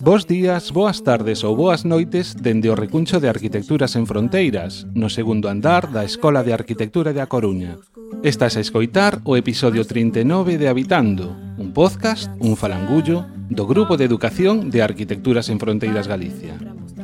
[0.00, 5.12] Bos días, boas tardes ou boas noites dende o recuncho de Arquitecturas en Fronteiras, no
[5.12, 7.76] segundo andar da Escola de Arquitectura de A Coruña.
[8.24, 14.08] Estás a escoitar o episodio 39 de Habitando, un podcast, un falangullo, do Grupo de
[14.08, 16.56] Educación de Arquitecturas en Fronteiras Galicia.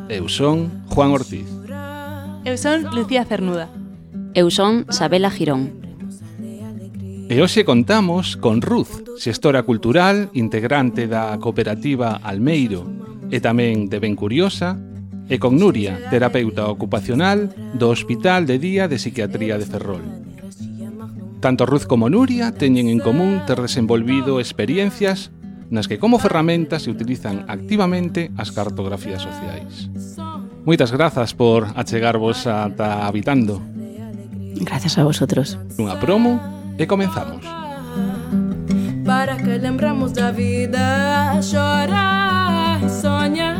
[0.09, 1.45] Eu son Juan Ortiz.
[2.49, 3.69] Eu son Lucía Cernuda.
[4.33, 5.86] Eu son Sabela Girón.
[7.27, 12.87] E hoxe contamos con Ruz, xestora cultural, integrante da cooperativa Almeiro
[13.35, 14.79] e tamén de Ben Curiosa,
[15.27, 20.07] e con Nuria, terapeuta ocupacional do Hospital de Día de Psiquiatría de Ferrol.
[21.43, 25.35] Tanto Ruz como Nuria teñen en común ter desenvolvido experiencias
[25.67, 29.91] nas que como ferramentas se utilizan activamente as cartografías sociais.
[30.63, 33.59] Moitas grazas por achegarvos ata Habitando.
[34.63, 35.59] Gracias a vosotros.
[35.75, 37.45] Unha promo e comenzamos.
[39.05, 43.57] Para que lembramos da vida, chora e sonha.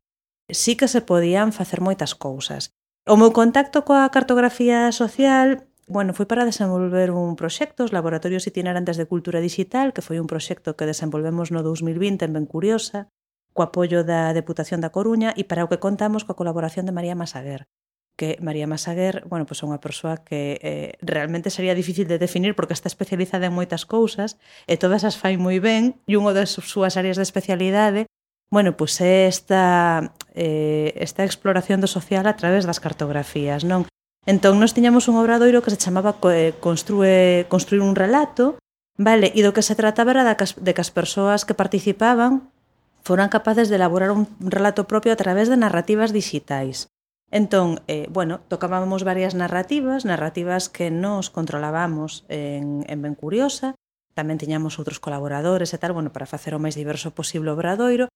[0.49, 2.71] sí que se podían facer moitas cousas.
[3.09, 9.01] O meu contacto coa cartografía social Bueno, foi para desenvolver un proxecto, os Laboratorios Itinerantes
[9.01, 13.09] de Cultura Digital, que foi un proxecto que desenvolvemos no 2020 en Ben Curiosa,
[13.57, 17.17] co apoio da Deputación da Coruña e para o que contamos coa colaboración de María
[17.17, 17.65] Masaguer
[18.19, 22.59] que María Masaguer, bueno, pois é unha persoa que eh, realmente sería difícil de definir
[22.59, 26.59] porque está especializada en moitas cousas e todas as fai moi ben e unha das
[26.59, 28.11] súas áreas de especialidade
[28.51, 33.85] Bueno, pois é esta, eh, esta exploración do social a través das cartografías, non?
[34.25, 38.57] Entón, nós tiñamos un obradoiro que se chamaba eh, Construe, Construir un relato,
[38.97, 39.37] vale?
[39.37, 42.49] E do que se trataba era de que as persoas que participaban
[43.05, 46.89] foran capaces de elaborar un relato propio a través de narrativas digitais.
[47.31, 53.77] Entón, eh, bueno, tocábamos varias narrativas, narrativas que nos controlábamos en, en Ben Curiosa,
[54.17, 58.09] tamén tiñamos outros colaboradores e tal, bueno, para facer o máis diverso posible obradoiro,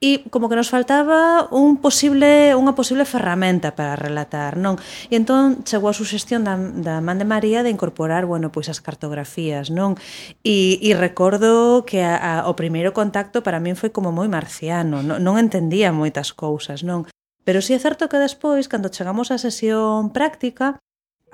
[0.00, 4.80] e como que nos faltaba un posible, unha posible ferramenta para relatar, non?
[5.12, 8.80] E entón chegou a suxestión da, da man de María de incorporar, bueno, pois as
[8.80, 10.00] cartografías, non?
[10.40, 15.04] E, e recordo que a, a, o primeiro contacto para min foi como moi marciano,
[15.04, 17.04] non, non entendía moitas cousas, non?
[17.50, 20.78] Pero si sí é certo que despois, cando chegamos á sesión práctica,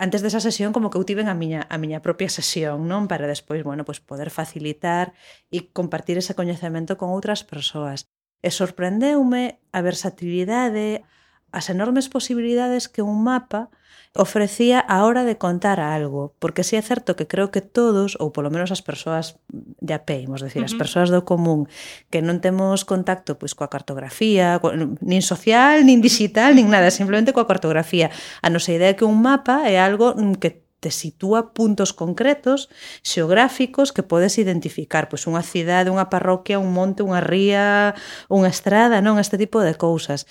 [0.01, 3.05] antes desa sesión como que eu tiven a miña a miña propia sesión, non?
[3.05, 5.13] Para despois, bueno, pois poder facilitar
[5.53, 8.09] e compartir ese coñecemento con outras persoas.
[8.41, 11.05] E sorprendeume a versatilidade,
[11.53, 13.69] as enormes posibilidades que un mapa
[14.19, 18.17] ofrecía a hora de contar algo, porque si sí é certo que creo que todos,
[18.19, 20.73] ou polo menos as persoas de a pé, imos decir, uh -huh.
[20.73, 21.69] as persoas do común,
[22.11, 27.37] que non temos contacto pois coa cartografía, co, nin social, nin digital, nin nada, simplemente
[27.37, 28.11] coa cartografía.
[28.43, 32.69] A nosa idea é que un mapa é algo mm, que te sitúa puntos concretos
[33.03, 37.97] xeográficos que podes identificar, pois unha cidade, unha parroquia, un monte, unha ría,
[38.31, 40.31] unha estrada, non este tipo de cousas.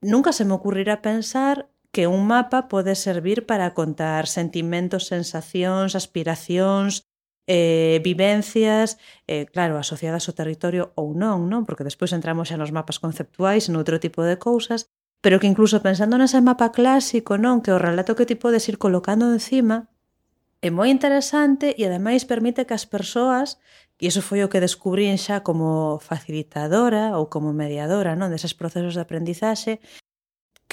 [0.00, 7.06] Nunca se me ocurrirá pensar que un mapa pode servir para contar sentimentos, sensacións, aspiracións,
[7.46, 8.98] eh, vivencias,
[9.30, 11.62] eh, claro, asociadas ao territorio ou non, non?
[11.62, 14.90] Porque despois entramos xa nos mapas conceptuais, noutro tipo de cousas,
[15.22, 17.62] pero que incluso pensando nese mapa clásico, non?
[17.62, 19.86] Que o relato que ti podes ir colocando encima
[20.64, 23.60] é moi interesante e ademais permite que as persoas
[24.00, 28.98] E iso foi o que descubrín xa como facilitadora ou como mediadora non deses procesos
[28.98, 29.78] de aprendizaxe,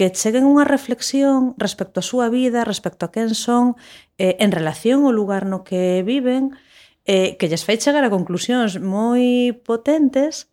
[0.01, 3.77] que cheguen unha reflexión respecto á súa vida, respecto a quen son,
[4.17, 6.57] eh, en relación ao lugar no que viven,
[7.05, 10.49] eh, que lles fai chegar a conclusións moi potentes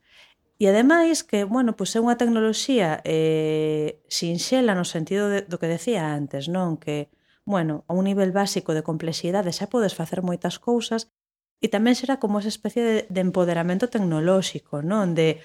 [0.59, 5.71] E ademais que, bueno, pois é unha tecnoloxía eh, sinxela no sentido de, do que
[5.71, 6.83] decía antes, non?
[6.83, 7.15] Que,
[7.47, 11.15] bueno, a un nivel básico de complexidade xa podes facer moitas cousas
[11.63, 15.15] e tamén será como esa especie de, de empoderamento tecnolóxico, non?
[15.15, 15.39] De,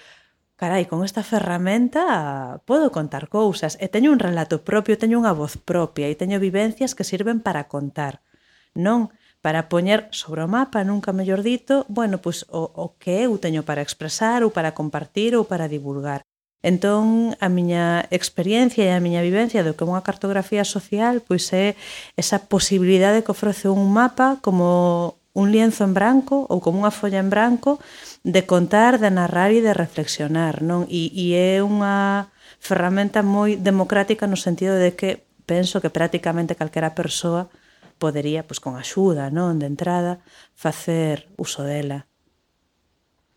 [0.63, 5.59] carai, con esta ferramenta podo contar cousas e teño un relato propio, teño unha voz
[5.59, 8.23] propia e teño vivencias que sirven para contar.
[8.71, 9.11] Non
[9.43, 13.67] para poñer sobre o mapa, nunca mellor dito, bueno, pois o, o que eu teño
[13.67, 16.23] para expresar ou para compartir ou para divulgar.
[16.63, 21.51] Entón, a miña experiencia e a miña vivencia do que é unha cartografía social pois
[21.51, 21.75] é
[22.15, 27.17] esa posibilidade que ofrece un mapa como un lienzo en branco ou como unha folla
[27.17, 27.81] en branco
[28.21, 30.85] de contar, de narrar e de reflexionar, non?
[30.87, 32.29] E, e é unha
[32.61, 37.49] ferramenta moi democrática no sentido de que penso que prácticamente calquera persoa
[37.97, 40.21] podería, pois con axuda, non, de entrada,
[40.53, 42.05] facer uso dela.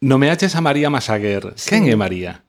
[0.05, 1.57] Nomeaches a María Masaguer.
[1.57, 1.73] Sí.
[1.73, 2.45] Quen é María?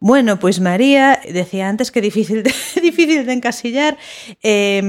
[0.00, 3.96] Bueno, pois María, decía antes que difícil de, difícil de encasillar,
[4.42, 4.80] eh,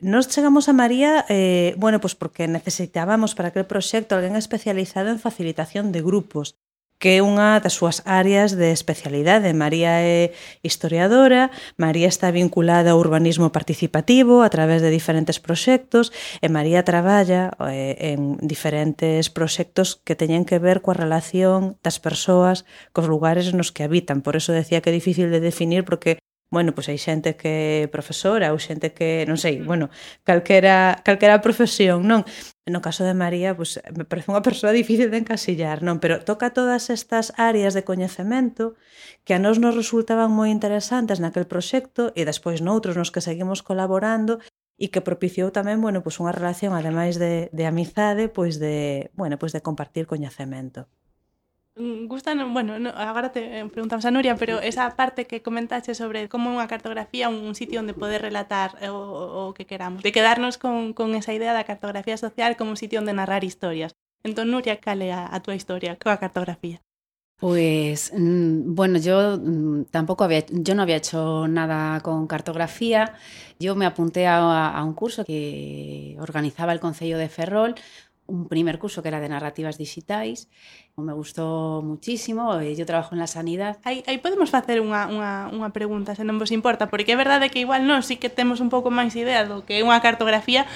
[0.00, 5.18] Nos chegamos a María, eh, bueno, pues porque necesitábamos para aquel proxecto alguén especializado en
[5.18, 6.54] facilitación de grupos,
[7.02, 9.50] que é unha das súas áreas de especialidade.
[9.58, 16.46] María é historiadora, María está vinculada ao urbanismo participativo a través de diferentes proxectos e
[16.46, 22.62] María traballa eh, en diferentes proxectos que teñen que ver coa relación das persoas
[22.94, 24.22] cos lugares nos que habitan.
[24.22, 27.92] Por eso decía que é difícil de definir porque bueno, pois hai xente que é
[27.92, 29.92] profesora ou xente que, non sei, bueno,
[30.24, 32.24] calquera, calquera profesión, non?
[32.64, 36.00] No caso de María, pois, me parece unha persoa difícil de encasillar, non?
[36.00, 38.80] Pero toca todas estas áreas de coñecemento
[39.28, 43.60] que a nós nos resultaban moi interesantes naquel proxecto e despois noutros nos que seguimos
[43.60, 44.40] colaborando
[44.80, 49.36] e que propiciou tamén, bueno, pois unha relación ademais de, de amizade, pois de, bueno,
[49.36, 50.88] pois de compartir coñecemento.
[51.78, 55.94] Mm, gustan, bueno, no, agora te eh, preguntamos a Nuria, pero esa parte que comentaste
[55.94, 58.98] sobre como unha cartografía, un sitio onde poder relatar o,
[59.46, 62.98] o que queramos, de quedarnos con, con esa idea da cartografía social como un sitio
[62.98, 63.94] onde narrar historias.
[64.26, 65.94] Entón, Nuria, cal é a, a túa historia?
[66.02, 66.82] Coa cartografía?
[67.38, 73.14] Pues mmm, bueno, yo mmm, tampoco había, yo no había hecho nada con cartografía.
[73.60, 77.76] Yo me apunté a, a un curso que organizaba el Concello de Ferrol,
[78.28, 80.48] un primer curso que era de narrativas digitais,
[80.96, 83.80] me gustou muchísimo, eh, e eu trabajo en la sanidade.
[83.88, 87.48] Aí, aí podemos facer unha, unha, unha pregunta, se non vos importa, porque é verdade
[87.48, 90.68] que igual non, sí que temos un pouco máis idea do que é unha cartografía,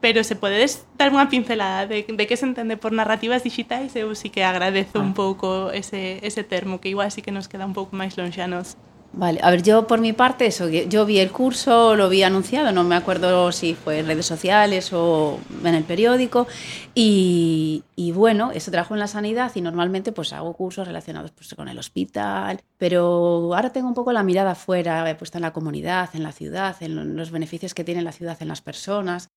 [0.00, 4.08] pero se podedes dar unha pincelada de, de que se entende por narrativas digitais, eu
[4.16, 5.04] sí que agradezo ah.
[5.04, 8.80] un pouco ese, ese termo, que igual sí que nos queda un pouco máis lonxanos.
[8.80, 8.93] nos.
[9.16, 12.72] Vale, a ver, yo por mi parte, eso, yo vi el curso, lo vi anunciado,
[12.72, 16.48] no me acuerdo si fue en redes sociales o en el periódico,
[16.96, 21.54] y, y bueno, eso trabajo en la sanidad y normalmente pues hago cursos relacionados pues,
[21.54, 25.52] con el hospital, pero ahora tengo un poco la mirada afuera, he puesto en la
[25.52, 29.28] comunidad, en la ciudad, en los beneficios que tiene la ciudad en las personas.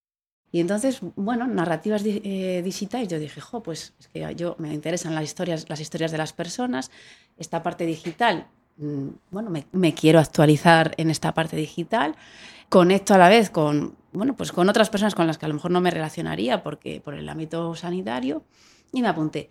[0.51, 5.13] Y entonces, bueno, narrativas eh, digitales, yo dije, jo, pues es que yo me interesan
[5.13, 6.89] las historias, las historias de las personas,
[7.37, 12.15] esta parte digital bueno, me, me, quiero actualizar en esta parte digital,
[12.69, 15.55] conecto a la vez con, bueno, pues con otras personas con las que a lo
[15.55, 18.43] mejor no me relacionaría porque por el ámbito sanitario
[18.91, 19.49] y me apunté.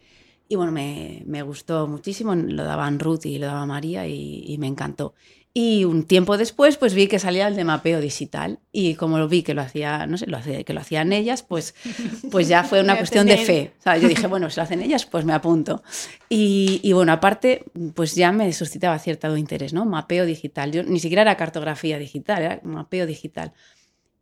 [0.48, 4.58] Y bueno, me, me gustó muchísimo, lo daban Ruth y lo daba María y, y
[4.58, 5.14] me encantó.
[5.58, 8.58] Y un tiempo después, pues vi que salía el de mapeo digital.
[8.72, 11.74] Y como lo vi que lo hacía, no sé, lo que lo hacían ellas, pues,
[12.30, 13.72] pues ya fue una cuestión de fe.
[13.78, 15.82] O sea, yo dije, bueno, si lo hacen ellas, pues me apunto.
[16.28, 19.86] Y, y, bueno, aparte, pues ya me suscitaba cierto interés, ¿no?
[19.86, 20.72] Mapeo digital.
[20.72, 23.54] Yo ni siquiera era cartografía digital, era mapeo digital.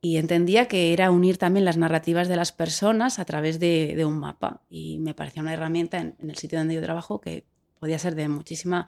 [0.00, 4.04] Y entendía que era unir también las narrativas de las personas a través de, de
[4.04, 4.62] un mapa.
[4.70, 7.44] Y me parecía una herramienta en, en el sitio donde yo trabajo que
[7.80, 8.86] podía ser de muchísima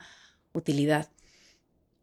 [0.53, 1.09] utilidad.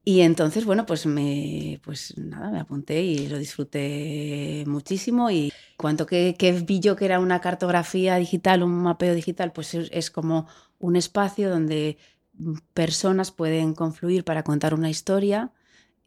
[0.06, 5.32] Y entonces, bueno, pues me, pues nada, me apunté y lo disfruté muchísimo.
[5.32, 10.12] Y cuanto que, vi yo que era una cartografía digital, un mapeo digital, pues es,
[10.12, 10.48] como
[10.80, 11.98] un espacio donde
[12.74, 15.54] personas pueden confluir para contar una historia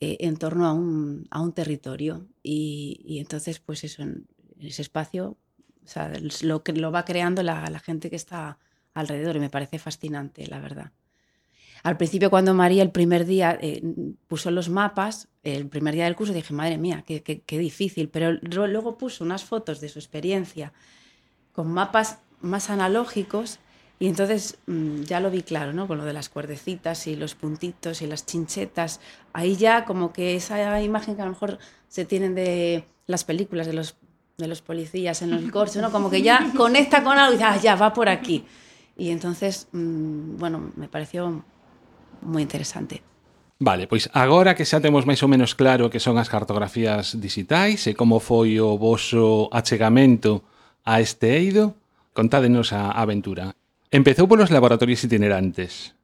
[0.00, 2.28] eh, en torno a un, a un territorio.
[2.42, 4.26] Y, y entonces, pues eso, en
[4.60, 5.38] ese espacio,
[5.84, 6.12] o sea,
[6.42, 8.58] lo, va creando la gente que está
[8.92, 10.92] alrededor y me parece fascinante, la verdad.
[11.82, 13.82] Al principio, cuando María el primer día eh,
[14.28, 18.08] puso los mapas, el primer día del curso, dije, madre mía, qué, qué, qué, difícil.
[18.08, 20.72] Pero luego puso unas fotos de su experiencia
[21.52, 23.60] con mapas más analógicos
[23.98, 25.88] y entonces mmm, ya lo vi claro, ¿no?
[25.88, 29.00] Con lo de las cuerdecitas y los puntitos y las chinchetas.
[29.32, 33.66] Ahí ya como que esa imagen que a lo mejor se tienen de las películas
[33.66, 33.96] de los,
[34.36, 35.90] de los policías en el corcho, ¿no?
[35.90, 38.44] Como que ya conecta con algo y dice, ah, ya, va por aquí.
[38.98, 41.42] Y entonces, mmm, bueno, me pareció
[42.22, 43.02] moi interesante.
[43.58, 47.88] Vale, pois agora que xa temos máis ou menos claro que son as cartografías digitais
[47.88, 50.44] e como foi o voso achegamento
[50.84, 51.72] a este eido,
[52.12, 53.56] contádenos a aventura.
[53.88, 55.96] Empezou polos laboratorios itinerantes.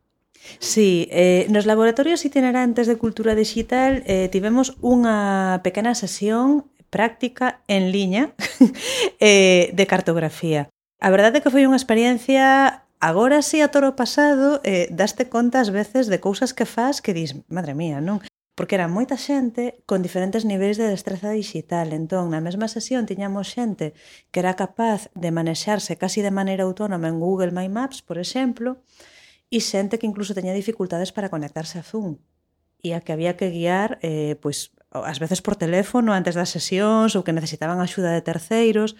[0.58, 7.92] Sí, eh, nos laboratorios itinerantes de cultura digital eh, tivemos unha pequena sesión práctica en
[7.92, 8.32] liña
[9.20, 10.72] eh, de cartografía.
[11.00, 15.58] A verdade é que foi unha experiencia agora si a toro pasado eh, daste conta
[15.58, 18.22] ás veces de cousas que faz que dis, madre mía, non?
[18.54, 21.90] Porque era moita xente con diferentes niveis de destreza digital.
[21.90, 23.90] Entón, na mesma sesión tiñamos xente
[24.30, 28.78] que era capaz de manexarse casi de maneira autónoma en Google My Maps, por exemplo,
[29.50, 32.22] e xente que incluso teña dificultades para conectarse a Zoom
[32.86, 37.18] e a que había que guiar eh, pois, ás veces por teléfono antes das sesións
[37.18, 38.94] ou que necesitaban axuda de terceiros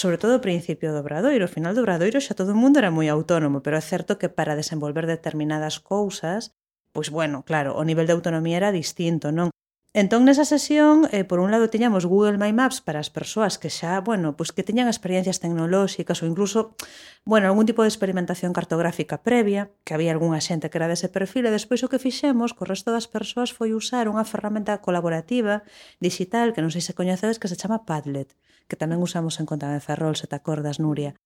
[0.00, 2.88] sobre todo ao principio do Obradoiro, ao final do Obradoiro xa todo o mundo era
[2.88, 6.56] moi autónomo, pero é certo que para desenvolver determinadas cousas,
[6.94, 9.52] pois bueno, claro, o nivel de autonomía era distinto, non?
[9.92, 13.74] Entón, nesa sesión, eh, por un lado, tiñamos Google My Maps para as persoas que
[13.74, 16.78] xa, bueno, pois que teñan experiencias tecnolóxicas ou incluso,
[17.26, 21.50] bueno, algún tipo de experimentación cartográfica previa, que había algunha xente que era dese perfil,
[21.50, 25.66] e despois o que fixemos co resto das persoas foi usar unha ferramenta colaborativa
[25.98, 28.38] digital que non sei se coñecedes que se chama Padlet,
[28.70, 31.18] que tamén usamos en Conta de Ferrol, se te acordas, Nuria.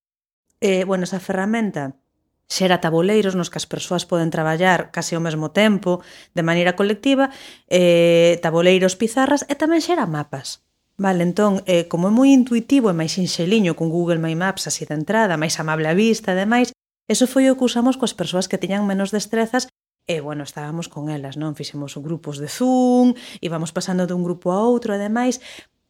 [0.65, 2.01] Eh, bueno, esa ferramenta
[2.49, 6.05] xera tabuleiros nos que as persoas poden traballar case ao mesmo tempo,
[6.37, 7.31] de maneira colectiva,
[7.69, 10.65] eh, tabuleiros, pizarras e tamén xera mapas.
[10.95, 14.87] Vale, entón, eh, como é moi intuitivo e máis sinxeliño con Google My Maps así
[14.87, 16.71] de entrada, máis amable a vista e demais,
[17.11, 19.67] eso foi o que usamos coas persoas que teñan menos destrezas
[20.07, 21.57] E, bueno, estábamos con elas, non?
[21.57, 25.41] Fixemos grupos de Zoom, íbamos pasando dun grupo a outro, ademais,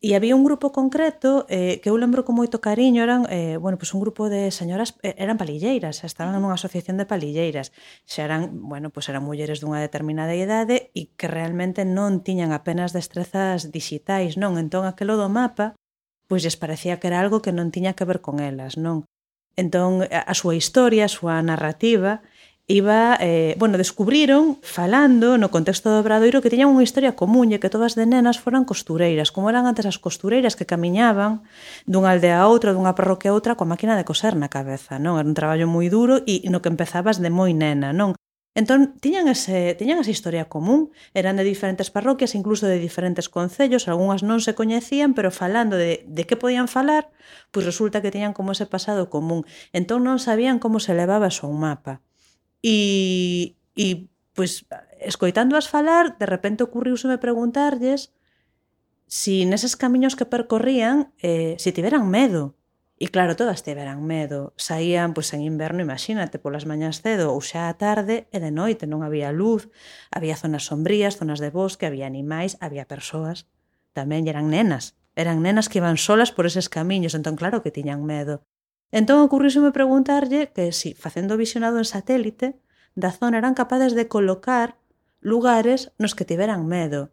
[0.04, 3.80] E había un grupo concreto eh, que eu lembro con moito cariño, eran, eh, bueno,
[3.80, 7.72] pues un grupo de señoras, eh, eran palilleiras, estaban nunha asociación de palilleiras.
[8.04, 12.92] Xa eran, bueno, pues eran mulleres dunha determinada idade e que realmente non tiñan apenas
[12.92, 14.60] destrezas digitais, non?
[14.60, 15.72] Entón aquilo do mapa,
[16.28, 19.08] pois pues, lles parecía que era algo que non tiña que ver con elas, non?
[19.56, 22.20] Entón a súa historia, a súa narrativa,
[22.66, 27.60] iba, eh, bueno, descubriron falando no contexto do Obradoiro que tiñan unha historia común e
[27.60, 31.44] que todas de nenas foran costureiras, como eran antes as costureiras que camiñaban
[31.84, 35.20] dunha aldea a outra, dunha parroquia a outra coa máquina de coser na cabeza, non?
[35.20, 38.16] Era un traballo moi duro e no que empezabas de moi nena, non?
[38.56, 43.90] Entón, tiñan, ese, tiñan esa historia común, eran de diferentes parroquias, incluso de diferentes concellos,
[43.92, 47.10] algunhas non se coñecían, pero falando de, de que podían falar,
[47.52, 49.42] pois resulta que tiñan como ese pasado común.
[49.76, 52.00] Entón non sabían como se levaba o un mapa.
[52.64, 54.64] E, e pois,
[55.04, 58.16] escoitándoas falar, de repente ocurriuseme preguntarlles
[59.04, 62.56] si neses camiños que percorrían eh, si tiveran medo.
[62.96, 64.56] E claro, todas tiveran medo.
[64.56, 68.88] Saían pois, en inverno, imagínate, polas mañas cedo ou xa a tarde e de noite
[68.88, 69.68] non había luz,
[70.08, 73.44] había zonas sombrías, zonas de bosque, había animais, había persoas.
[73.92, 78.08] Tamén eran nenas, eran nenas que iban solas por eses camiños, entón claro que tiñan
[78.08, 78.40] medo.
[78.90, 82.58] Entón ocurríseme preguntarlle que si, facendo visionado en satélite,
[82.94, 84.76] da zona eran capaces de colocar
[85.20, 87.10] lugares nos que tiveran medo.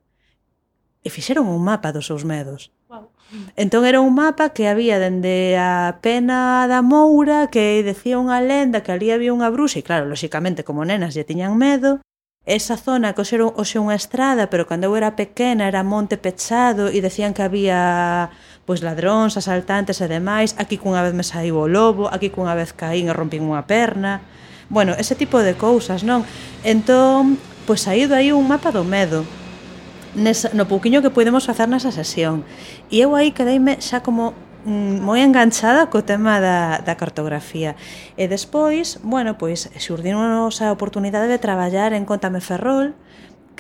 [1.01, 2.70] E fixeron un mapa dos seus medos.
[2.90, 3.10] Wow.
[3.56, 8.84] Entón era un mapa que había dende a pena da Moura que decía unha lenda
[8.84, 12.04] que ali había unha bruxa e claro, lóxicamente, como nenas lle tiñan medo
[12.46, 16.90] esa zona que era hoxe unha estrada pero cando eu era pequena era monte pechado
[16.90, 18.34] e decían que había
[18.72, 22.72] pois ladróns, asaltantes e demais, aquí cunha vez me saiu o lobo, aquí cunha vez
[22.72, 24.24] caín e rompín unha perna.
[24.72, 26.24] Bueno, ese tipo de cousas, non?
[26.63, 27.36] Entón,
[27.68, 29.28] pois saído aí un mapa do medo,
[30.16, 32.48] nesa, no pouquiño que podemos facer nesa sesión.
[32.88, 34.32] E eu aí quedeime xa como
[34.63, 37.75] mm, moi enganchada co tema da, da cartografía.
[38.16, 42.96] E despois, bueno, pois xurdiron a oportunidade de traballar en Contame Ferrol,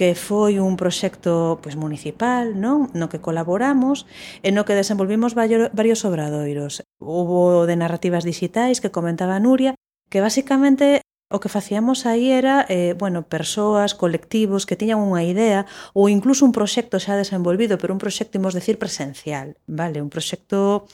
[0.01, 4.09] que foi un proxecto pois, municipal non no que colaboramos
[4.41, 6.81] e no que desenvolvimos varios obradoiros.
[6.97, 9.77] Hubo de narrativas digitais que comentaba Nuria,
[10.09, 15.69] que basicamente o que facíamos aí era, eh, bueno, persoas, colectivos que tiñan unha idea
[15.93, 20.01] ou incluso un proxecto xa desenvolvido, pero un proxecto, imos decir, presencial, vale?
[20.01, 20.89] Un proxecto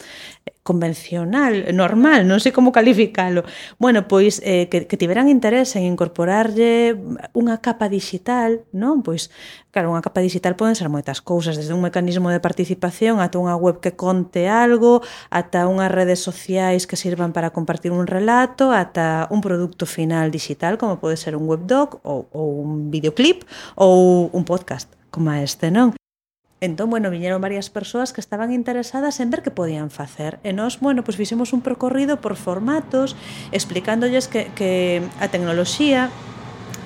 [0.67, 3.47] convencional, normal, non sei como calificalo.
[3.79, 6.99] Bueno, pois eh, que, que tiveran interés en incorporarlle
[7.31, 8.99] unha capa digital, non?
[8.99, 9.31] Pois,
[9.71, 13.55] claro, unha capa digital poden ser moitas cousas, desde un mecanismo de participación ata unha
[13.55, 14.99] web que conte algo,
[15.31, 20.75] ata unhas redes sociais que sirvan para compartir un relato, ata un produto final digital,
[20.75, 23.47] como pode ser un webdoc ou, ou un videoclip
[23.79, 25.95] ou un podcast como este, non?
[26.59, 30.39] Entón, bueno, viñeron varias persoas que estaban interesadas en ver que podían facer.
[30.41, 33.13] E nós, bueno, pois pues, fixemos un percorrido por formatos,
[33.53, 36.09] explicándolles que, que a tecnoloxía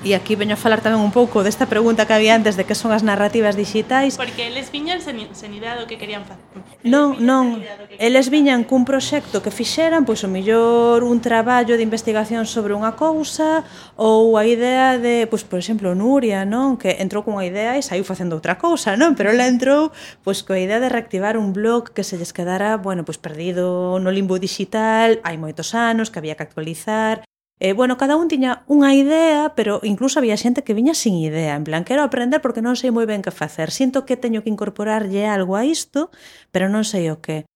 [0.02, 2.74] E aquí veño a falar tamén un pouco desta pregunta que había antes de que
[2.74, 4.18] son as narrativas digitais.
[4.18, 6.42] Porque eles viñan sen, sen idea do que querían facer.
[6.82, 7.62] Non, non.
[8.02, 12.98] Eles viñan cun proxecto que fixeran, pois o millor un traballo de investigación sobre unha
[12.98, 13.62] cousa
[13.94, 18.02] ou a idea de, pois por exemplo, Nuria, non, que entrou cunha idea e saiu
[18.02, 19.94] facendo outra cousa, non, pero ela entrou
[20.26, 24.10] pois coa idea de reactivar un blog que se lles quedara, bueno, pois perdido no
[24.10, 27.22] limbo digital, hai moitos anos que había que actualizar,
[27.62, 31.54] eh, bueno, cada un tiña unha idea, pero incluso había xente que viña sin idea,
[31.54, 34.50] en plan, quero aprender porque non sei moi ben que facer, sinto que teño que
[34.50, 36.10] incorporarlle algo a isto,
[36.50, 37.46] pero non sei o que.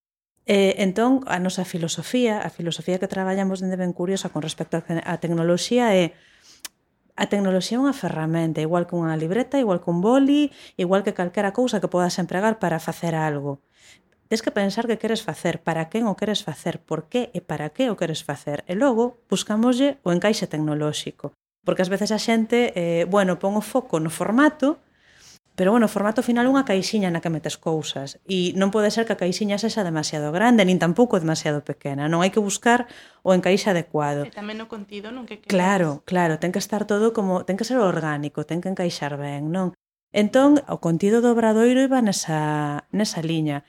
[0.47, 5.15] Eh, entón, a nosa filosofía, a filosofía que traballamos dende ben curiosa con respecto á
[5.19, 6.15] tecnoloxía é
[7.19, 11.19] a tecnoloxía é unha ferramenta, igual que unha libreta, igual que un boli, igual que
[11.19, 13.59] calquera cousa que podas empregar para facer algo.
[14.29, 17.71] Tens que pensar que queres facer, para quen o queres facer, por que e para
[17.71, 18.67] que o queres facer.
[18.67, 21.31] E logo, buscamoslle o encaixe tecnolóxico.
[21.63, 24.83] Porque ás veces a xente, eh, bueno, pon o foco no formato,
[25.57, 28.21] pero bueno, o formato final unha caixiña na que metes cousas.
[28.29, 32.11] E non pode ser que a caixiña sexa demasiado grande, nin tampouco demasiado pequena.
[32.13, 32.85] Non hai que buscar
[33.25, 34.29] o encaixe adecuado.
[34.29, 35.49] E tamén o contido non que queres.
[35.49, 37.49] Claro, claro, ten que estar todo como...
[37.49, 39.73] Ten que ser orgánico, ten que encaixar ben, non?
[40.13, 43.65] Entón, o contido do obradoiro iba nesa, nesa liña.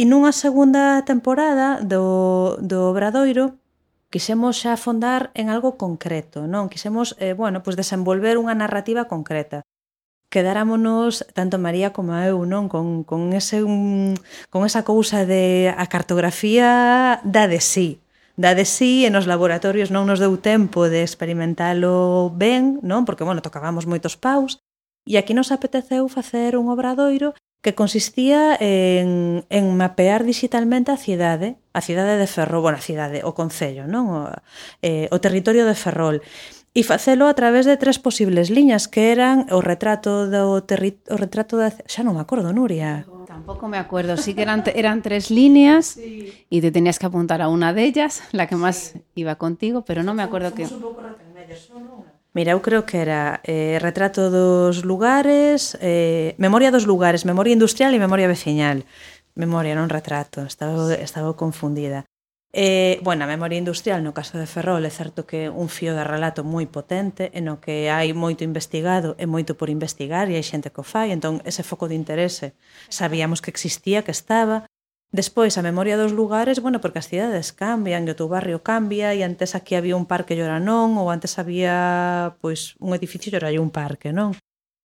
[0.00, 3.60] E nunha segunda temporada do, do Obradoiro
[4.08, 6.72] quixemos xa afondar en algo concreto, non?
[6.72, 9.60] Quixemos, eh, bueno, pois desenvolver unha narrativa concreta.
[10.32, 14.16] Quedáramonos tanto María como eu, non, con con ese un,
[14.48, 18.00] con esa cousa de a cartografía da de sí,
[18.40, 23.28] da de sí e nos laboratorios non nos deu tempo de experimentalo ben, non, porque
[23.28, 24.64] bueno, tocábamos moitos paus,
[25.04, 31.60] e aquí nos apeteceu facer un obradoiro que consistía en, en mapear digitalmente a cidade,
[31.76, 34.08] a cidade de Ferrol, bueno, a cidade, o Concello, non?
[34.08, 34.20] O,
[34.80, 36.24] eh, o territorio de Ferrol
[36.70, 41.18] e facelo a través de tres posibles liñas que eran o retrato do terri o
[41.18, 43.02] retrato da xa non me acordo, Nuria.
[43.26, 46.58] Tampouco me acuerdo, sí que eran eran tres líneas e sí.
[46.62, 49.02] te tenías que apuntar a unha delas, la que máis sí.
[49.18, 51.02] iba contigo, pero non me acuerdo Somos que un pouco
[51.58, 57.26] só non Mira, eu creo que era eh, retrato dos lugares, eh, memoria dos lugares,
[57.26, 58.86] memoria industrial e memoria veciñal.
[59.34, 62.06] Memoria, non retrato, estaba, estaba confundida.
[62.52, 66.02] Eh, bueno, a memoria industrial no caso de Ferrol é certo que un fío de
[66.02, 70.42] relato moi potente e no que hai moito investigado e moito por investigar e hai
[70.42, 72.58] xente que o fai entón ese foco de interese
[72.90, 74.66] sabíamos que existía, que estaba
[75.12, 79.10] Despois, a memoria dos lugares, bueno, porque as cidades cambian, e o teu barrio cambia,
[79.10, 83.50] e antes aquí había un parque lloranón, ou antes había pois un edificio e ora
[83.50, 84.38] hai un parque, non?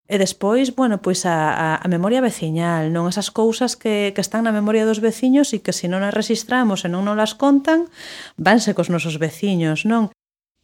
[0.08, 4.48] E despois, bueno, pois a, a, a memoria veciñal, non esas cousas que, que están
[4.48, 7.92] na memoria dos veciños e que se non as registramos e non nos las contan,
[8.40, 10.08] vanse cos nosos veciños, non?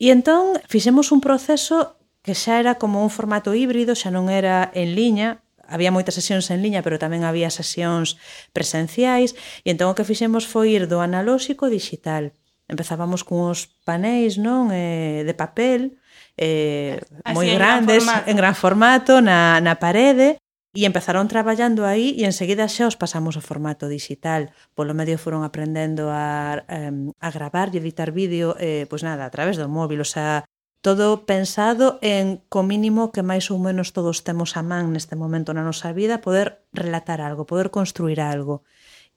[0.01, 4.73] E entón fixemos un proceso que xa era como un formato híbrido, xa non era
[4.73, 8.19] en liña, había moitas sesións en liña, pero tamén había sesións
[8.53, 12.35] presenciais, e entón o que fixemos foi ir do analóxico digital.
[12.67, 15.97] Empezábamos cunhos panéis non eh, de papel,
[16.35, 16.99] eh,
[17.31, 22.23] moi en grandes, gran en gran formato, na, na parede, E empezaron traballando aí e
[22.31, 24.55] enseguida xa os pasamos ao formato digital.
[24.79, 29.59] Polo medio foron aprendendo a, a gravar e editar vídeo, eh, pois nada, a través
[29.59, 30.47] do móvil, o xa
[30.81, 35.53] todo pensado en co mínimo que máis ou menos todos temos a man neste momento
[35.53, 38.65] na nosa vida, poder relatar algo, poder construir algo.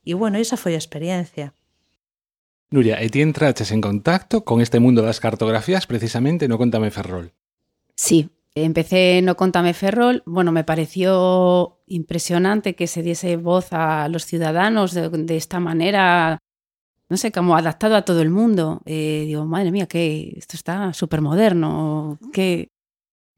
[0.03, 1.55] E bueno, esa foi a experiencia.
[2.67, 7.31] Nuria, e ti entraches en contacto con este mundo das cartografías precisamente no Contame Ferrol.
[7.95, 14.25] Sí, empecé no Contame Ferrol, bueno, me pareció impresionante que se diese voz a los
[14.25, 16.41] ciudadanos de, de esta manera
[17.09, 18.81] no sé, como adaptado a todo el mundo.
[18.85, 22.69] Eh, digo, madre mía, que esto está súper moderno, que...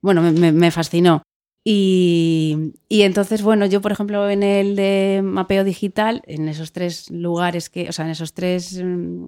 [0.01, 1.23] Bueno, me, fascinó.
[1.63, 7.10] Y, y, entonces, bueno, yo, por ejemplo, en el de mapeo digital, en esos tres
[7.10, 9.25] lugares que, o sea, en esos tres mm,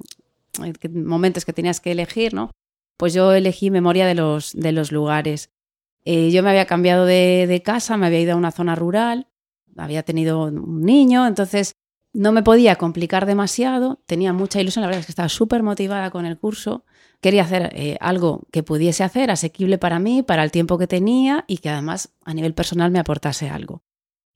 [0.93, 2.52] momentos que tenías que elegir, ¿no?
[2.97, 5.52] pues yo elegí memoria de los, de los lugares.
[6.04, 9.28] Eh, yo me había cambiado de, de casa, me había ido a una zona rural,
[9.78, 11.73] había tenido un niño, entonces
[12.17, 16.10] no me podía complicar demasiado, tenía mucha ilusión, la verdad es que estaba súper motivada
[16.10, 16.84] con el curso,
[17.21, 21.45] quería hacer eh, algo que pudiese hacer, asequible para mí, para el tiempo que tenía
[21.47, 23.84] y que además a nivel personal me aportase algo.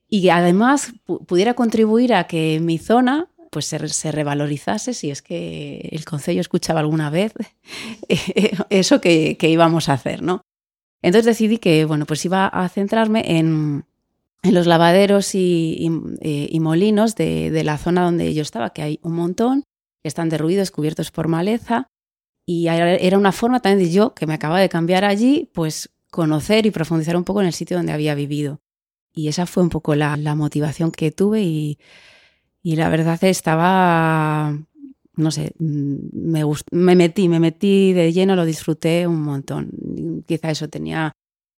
[0.08, 5.10] Y que además pu- pudiera contribuir a que mi zona pues se, se revalorizase si
[5.10, 7.34] es que el Concello escuchaba alguna vez
[8.70, 10.42] eso que, que íbamos a hacer, ¿no?
[11.02, 13.84] Entonces decidí que, bueno, pues iba a centrarme en,
[14.42, 15.88] en los lavaderos y,
[16.20, 19.64] eh, molinos de, la zona donde yo estaba, que hay un montón,
[20.02, 21.86] que están derruidos, cubiertos por maleza,
[22.44, 26.66] y era una forma también de yo, que me acababa de cambiar allí, pues conocer
[26.66, 28.60] y profundizar un poco en el sitio donde había vivido.
[29.14, 31.78] Y esa fue un poco la, motivación que tuve y,
[32.64, 34.58] la verdad estaba,
[35.14, 40.24] no sé, me, gust, me metí, me metí de lleno, lo disfruté un montón.
[40.26, 41.12] Quizá eso tenía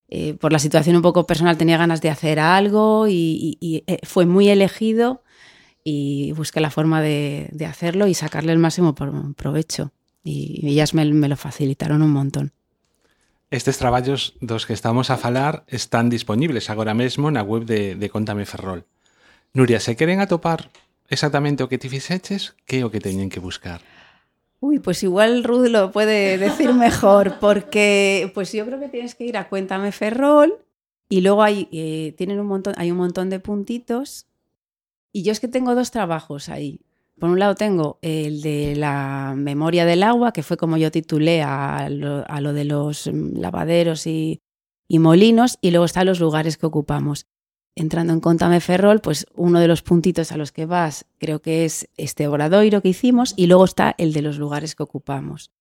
[0.10, 4.26] eh, por la situación un poco personal tenía ganas de hacer algo y, eh, fue
[4.26, 5.24] muy elegido
[5.84, 9.92] y busqué la forma de, hacerlo y sacarle el máximo provecho.
[10.24, 12.52] Y ellas me, lo facilitaron un montón.
[13.52, 18.10] Estes traballos dos que estamos a falar están disponibles agora mesmo na web de, de
[18.10, 18.86] Contame Ferrol.
[19.54, 20.72] Nuria, se queren atopar
[21.10, 23.86] exactamente o que ti fixeches, que é o que teñen que buscar?
[24.66, 29.26] Uy, pues igual Ruth lo puede decir mejor, porque pues yo creo que tienes que
[29.26, 30.58] ir a Cuéntame Ferrol
[31.10, 34.26] y luego hay, eh, tienen un montón, hay un montón de puntitos
[35.12, 36.80] y yo es que tengo dos trabajos ahí.
[37.20, 41.42] Por un lado tengo el de la memoria del agua, que fue como yo titulé
[41.42, 44.40] a lo, de los lavaderos y,
[44.88, 47.26] y molinos, y luego están los lugares que ocupamos
[47.76, 51.66] entrando en Contame Ferrol, pues uno de los puntitos a los que vas creo que
[51.66, 55.52] es este obradoiro que hicimos y luego está el de los lugares que ocupamos.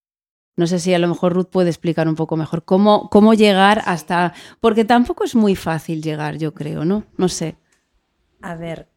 [0.54, 3.82] No sé si a lo mejor Ruth puede explicar un poco mejor cómo, cómo llegar
[3.86, 4.34] hasta...
[4.60, 7.04] Porque tampoco es muy fácil llegar, yo creo, ¿no?
[7.16, 7.56] No sé.
[8.42, 8.88] A ver,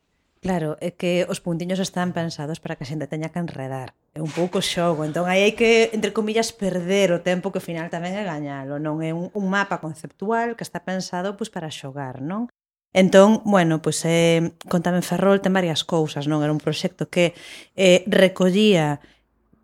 [0.41, 3.95] claro, é que os puntiños están pensados para que a xente teña que enredar.
[4.11, 7.67] É un pouco xogo, entón aí hai que, entre comillas, perder o tempo que ao
[7.67, 8.99] final tamén é gañalo, non?
[8.99, 12.51] É un, un mapa conceptual que está pensado pois, para xogar, non?
[12.95, 16.39] Entón, bueno, pois eh, contame Ferrol ten varias cousas, non?
[16.39, 17.35] Era un proxecto que
[17.75, 19.03] eh, recollía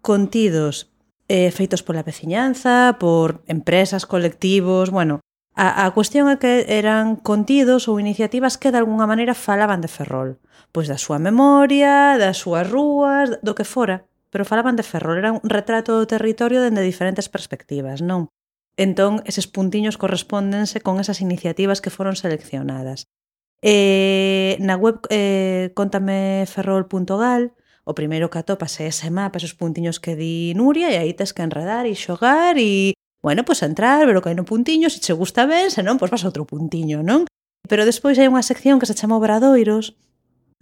[0.03, 0.91] contidos
[1.31, 7.91] eh, feitos pola veciñanza, por empresas, colectivos, bueno, A, a cuestión é que eran contidos
[7.91, 10.39] ou iniciativas que de alguna maneira falaban de Ferrol.
[10.71, 14.07] Pois da súa memoria, das súas rúas, do que fora.
[14.31, 18.31] Pero falaban de Ferrol, era un retrato do territorio dende diferentes perspectivas, non?
[18.79, 23.11] Entón, eses puntiños correspóndense con esas iniciativas que foron seleccionadas.
[23.61, 27.53] Eh, na web eh, contameferrol.gal
[27.85, 31.33] o primeiro que atopas é ese mapa, esos puntiños que di Nuria e aí tes
[31.33, 34.89] que enredar e xogar e, bueno, pois pues entrar, ver o que hai no puntiño,
[34.89, 37.25] se che gusta ben, senón, pois pues vas a outro puntiño, non?
[37.69, 39.97] Pero despois hai unha sección que se chama Obradoiros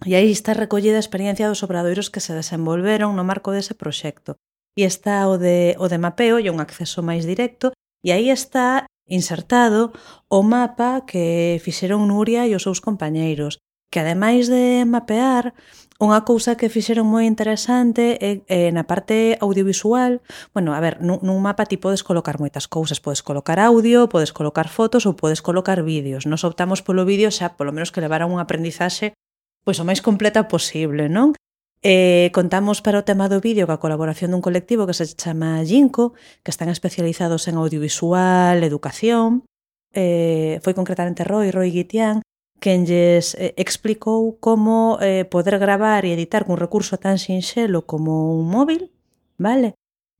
[0.04, 4.40] e aí está recollida a experiencia dos obradoiros que se desenvolveron no marco dese proxecto.
[4.76, 8.86] E está o de, o de mapeo e un acceso máis directo E aí está
[9.10, 9.92] insertado
[10.30, 13.58] o mapa que fixeron Nuria e os seus compañeiros,
[13.90, 15.52] que ademais de mapear,
[16.00, 21.20] unha cousa que fixeron moi interesante é, é na parte audiovisual, bueno, a ver, nun,
[21.26, 25.44] nun mapa ti podes colocar moitas cousas, podes colocar audio, podes colocar fotos ou podes
[25.44, 26.24] colocar vídeos.
[26.24, 29.12] Nos optamos polo vídeo xa polo menos que levara unha aprendizaxe
[29.60, 31.36] pois o máis completa posible, non?
[31.82, 36.12] Eh, contamos para o tema do vídeo coa colaboración dun colectivo que se chama Ginco,
[36.44, 39.48] que están especializados en audiovisual, educación.
[39.96, 42.20] Eh, foi concretamente Roy, Roy Guitián,
[42.60, 48.36] quen lles eh, explicou como eh, poder gravar e editar cun recurso tan sinxelo como
[48.36, 48.92] un móvil,
[49.40, 49.72] vale?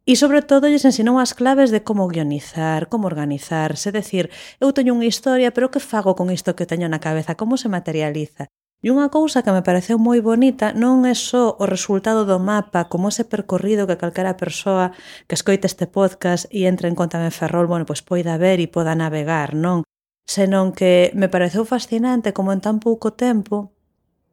[0.09, 4.33] E sobre todo lles ensinou as claves de como guionizar, como organizarse, decir,
[4.65, 7.69] eu teño unha historia, pero que fago con isto que teño na cabeza, como se
[7.69, 8.49] materializa?
[8.81, 12.89] E unha cousa que me pareceu moi bonita non é só o resultado do mapa,
[12.89, 14.97] como ese percorrido que calquera persoa
[15.29, 18.97] que escoite este podcast e entre en Contame Ferrol, bueno, pois poida ver e poda
[18.97, 19.85] navegar, non?
[20.25, 23.77] Senón que me pareceu fascinante como en tan pouco tempo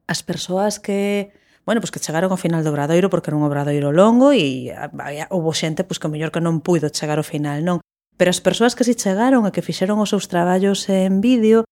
[0.08, 1.36] as persoas que
[1.68, 5.28] bueno, pois que chegaron ao final do obradoiro porque era un obradoiro longo e había,
[5.28, 7.84] houbo xente pois, que mellor que non puido chegar ao final, non?
[8.16, 11.68] Pero as persoas que si chegaron e que fixeron os seus traballos en vídeo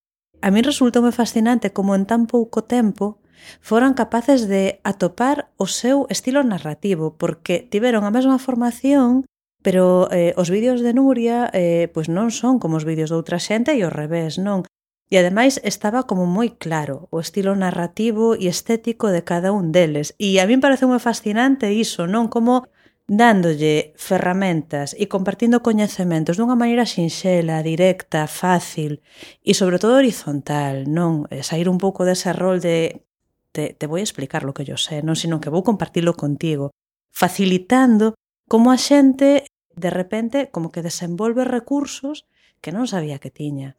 [0.46, 3.18] a mí resulta moi fascinante como en tan pouco tempo
[3.66, 9.26] foran capaces de atopar o seu estilo narrativo, porque tiveron a mesma formación,
[9.66, 13.42] pero eh, os vídeos de Nuria eh, pois non son como os vídeos de outra
[13.42, 14.62] xente e ao revés, non?
[15.10, 20.14] E ademais estaba como moi claro o estilo narrativo e estético de cada un deles.
[20.22, 22.30] E a min parece moi fascinante iso, non?
[22.30, 22.70] Como
[23.08, 29.06] dándolle ferramentas e compartindo coñecementos dunha maneira sinxela, directa, fácil
[29.46, 31.30] e sobre todo horizontal, non?
[31.46, 33.06] Sair un pouco dese rol de
[33.54, 35.14] te, te vou explicar lo que yo sé, non?
[35.14, 36.74] Sino que vou compartilo contigo,
[37.14, 38.18] facilitando
[38.50, 39.46] como a xente
[39.78, 42.26] de repente como que desenvolve recursos
[42.58, 43.78] que non sabía que tiña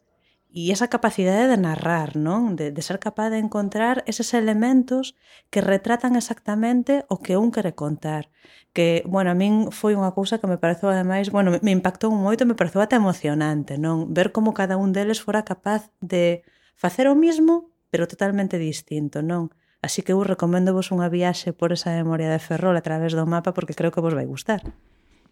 [0.57, 2.57] e esa capacidade de narrar, non?
[2.57, 5.13] De, de ser capaz de encontrar eses elementos
[5.53, 8.33] que retratan exactamente o que un quere contar.
[8.73, 12.09] Que, bueno, a min foi unha cousa que me pareceu ademais, bueno, me, me impactou
[12.09, 14.09] moito, me pareceu até emocionante, non?
[14.17, 16.41] Ver como cada un deles fora capaz de
[16.73, 19.53] facer o mismo, pero totalmente distinto, non?
[19.85, 23.29] Así que eu recomendo vos unha viaxe por esa memoria de Ferrol a través do
[23.29, 24.65] mapa porque creo que vos vai gustar.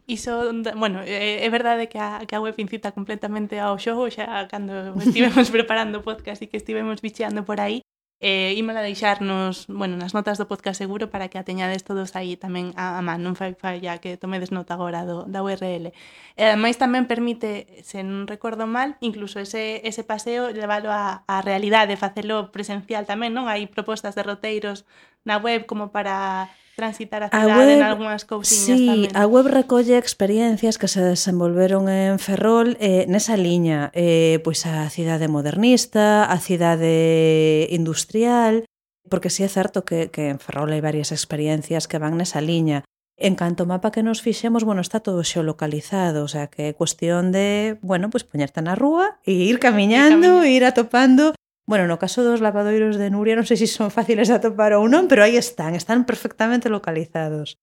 [0.06, 4.92] Iso, bueno, é verdade que a, que a web incita completamente ao xogo xa cando
[5.00, 7.80] estivemos preparando o podcast e que estivemos bicheando por aí
[8.20, 12.16] eh, ímola deixar nos, bueno, nas notas do podcast seguro para que a teñades todos
[12.16, 15.92] aí tamén a, a man, non fai falla que tomedes nota agora do, da URL.
[15.92, 21.36] E ademais tamén permite, se non recordo mal, incluso ese, ese paseo leválo a, a
[21.44, 23.44] realidade, facelo presencial tamén, non?
[23.44, 24.88] Hai propostas de roteiros
[25.28, 29.10] na web como para transitar a cidade a web, en algunhas cousiñas sí, tamén.
[29.14, 34.90] a web recolle experiencias que se desenvolveron en Ferrol eh, nesa liña, eh, pois a
[34.90, 38.66] cidade modernista, a cidade industrial,
[39.08, 42.42] porque si sí é certo que, que en Ferrol hai varias experiencias que van nesa
[42.42, 42.82] liña.
[43.14, 47.30] En canto mapa que nos fixemos, bueno, está todo xeolocalizado, o sea que é cuestión
[47.30, 51.98] de, bueno, pois pues poñerte na rúa e ir camiñando, e ir atopando Bueno, no
[51.98, 55.24] caso dos lavadoiros de Nuria non sei se son fáciles de atopar ou non, pero
[55.24, 57.56] aí están, están perfectamente localizados.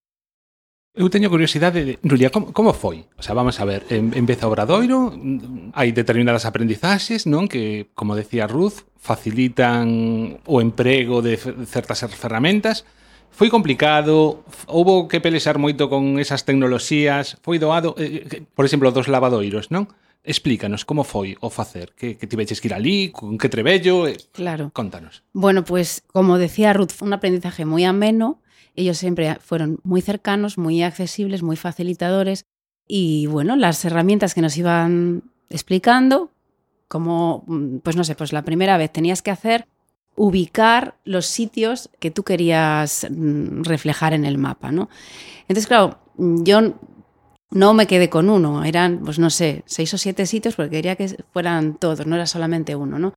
[0.92, 3.08] Eu teño curiosidade, de, Nuria, como, como foi?
[3.16, 5.14] O sea, vamos a ver, em, empeza o Obradoiro,
[5.72, 7.48] hai determinadas aprendizaxes, non?
[7.48, 12.84] Que, como decía Ruth, facilitan o emprego de certas ferramentas.
[13.32, 18.92] Foi complicado, houbo que pelexar moito con esas tecnoloxías, foi doado, eh, eh por exemplo,
[18.92, 19.88] dos lavadoiros, non?
[20.24, 24.18] Explícanos como foi o facer, que, que tiveches que ir ali, con que trebello, eh,
[24.32, 24.70] claro.
[24.72, 25.24] contanos.
[25.34, 28.42] Bueno, pues como decía Ruth, fue un aprendizaje muy ameno,
[28.76, 32.46] ellos siempre fueron muy cercanos, muy accesibles, muy facilitadores
[32.88, 36.32] y bueno, las herramientas que nos iban explicando,
[36.88, 39.68] como, mm, pues no sé, pues la primera vez tenías que hacer
[40.16, 44.90] ubicar los sitios que tú querías mm, reflejar en el mapa, ¿no?
[45.48, 46.76] Entonces, claro, yo
[47.52, 50.96] no me quedé con uno, eran, pues no sé, seis o siete sitios porque quería
[50.96, 53.14] que fueran todos, no era solamente uno, ¿no?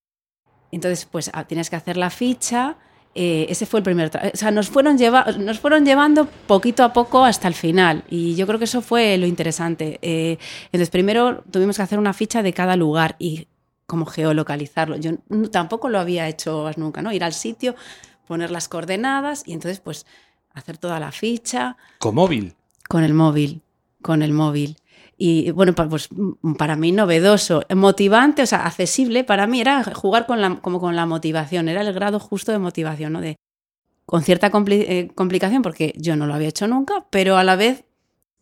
[0.72, 2.76] Entonces, pues ah, tienes que hacer la ficha,
[3.14, 4.10] eh, ese fue el primer...
[4.34, 8.34] O sea, nos fueron, lleva nos fueron llevando poquito a poco hasta el final y
[8.34, 10.00] yo creo que eso fue lo interesante.
[10.02, 13.46] Eh, entonces, primero tuvimos que hacer una ficha de cada lugar y
[13.86, 14.96] como geolocalizarlo.
[14.96, 15.12] Yo
[15.52, 17.12] tampoco lo había hecho nunca, ¿no?
[17.12, 17.76] Ir al sitio,
[18.26, 20.06] poner las coordenadas y entonces, pues,
[20.52, 21.76] hacer toda la ficha.
[22.00, 22.56] ¿Con móvil?
[22.88, 23.62] Con el móvil
[24.04, 24.76] con el móvil.
[25.16, 26.10] Y bueno, pues
[26.58, 30.94] para mí novedoso, motivante, o sea, accesible, para mí era jugar con la, como con
[30.94, 33.20] la motivación, era el grado justo de motivación, ¿no?
[33.22, 33.36] De,
[34.04, 37.56] con cierta compli eh, complicación, porque yo no lo había hecho nunca, pero a la
[37.56, 37.84] vez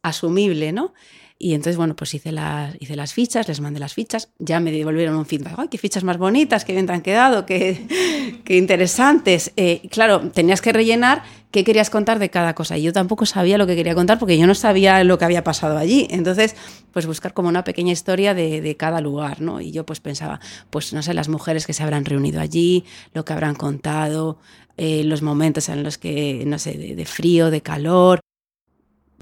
[0.03, 0.95] asumible, ¿no?
[1.43, 4.71] Y entonces, bueno, pues hice las, hice las fichas, les mandé las fichas, ya me
[4.71, 8.57] devolvieron un feedback, ¡ay, qué fichas más bonitas, qué bien te han quedado, qué, qué
[8.57, 9.51] interesantes!
[9.57, 12.79] Eh, claro, tenías que rellenar qué querías contar de cada cosa.
[12.79, 15.43] Y yo tampoco sabía lo que quería contar porque yo no sabía lo que había
[15.43, 16.07] pasado allí.
[16.11, 16.55] Entonces,
[16.93, 19.61] pues buscar como una pequeña historia de, de cada lugar, ¿no?
[19.61, 20.39] Y yo pues pensaba,
[20.71, 24.39] pues no sé, las mujeres que se habrán reunido allí, lo que habrán contado,
[24.77, 28.21] eh, los momentos en los que, no sé, de, de frío, de calor,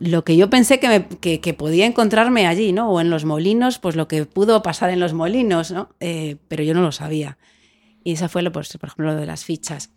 [0.01, 2.91] lo que yo pensé que, que, podía encontrarme allí, ¿no?
[2.91, 5.91] O en los molinos, pues lo que pudo pasar en los molinos, ¿no?
[6.01, 7.39] Eh, pero yo no lo sabía.
[8.03, 9.91] Y esa fue, lo, pues, por ejemplo, lo de las fichas.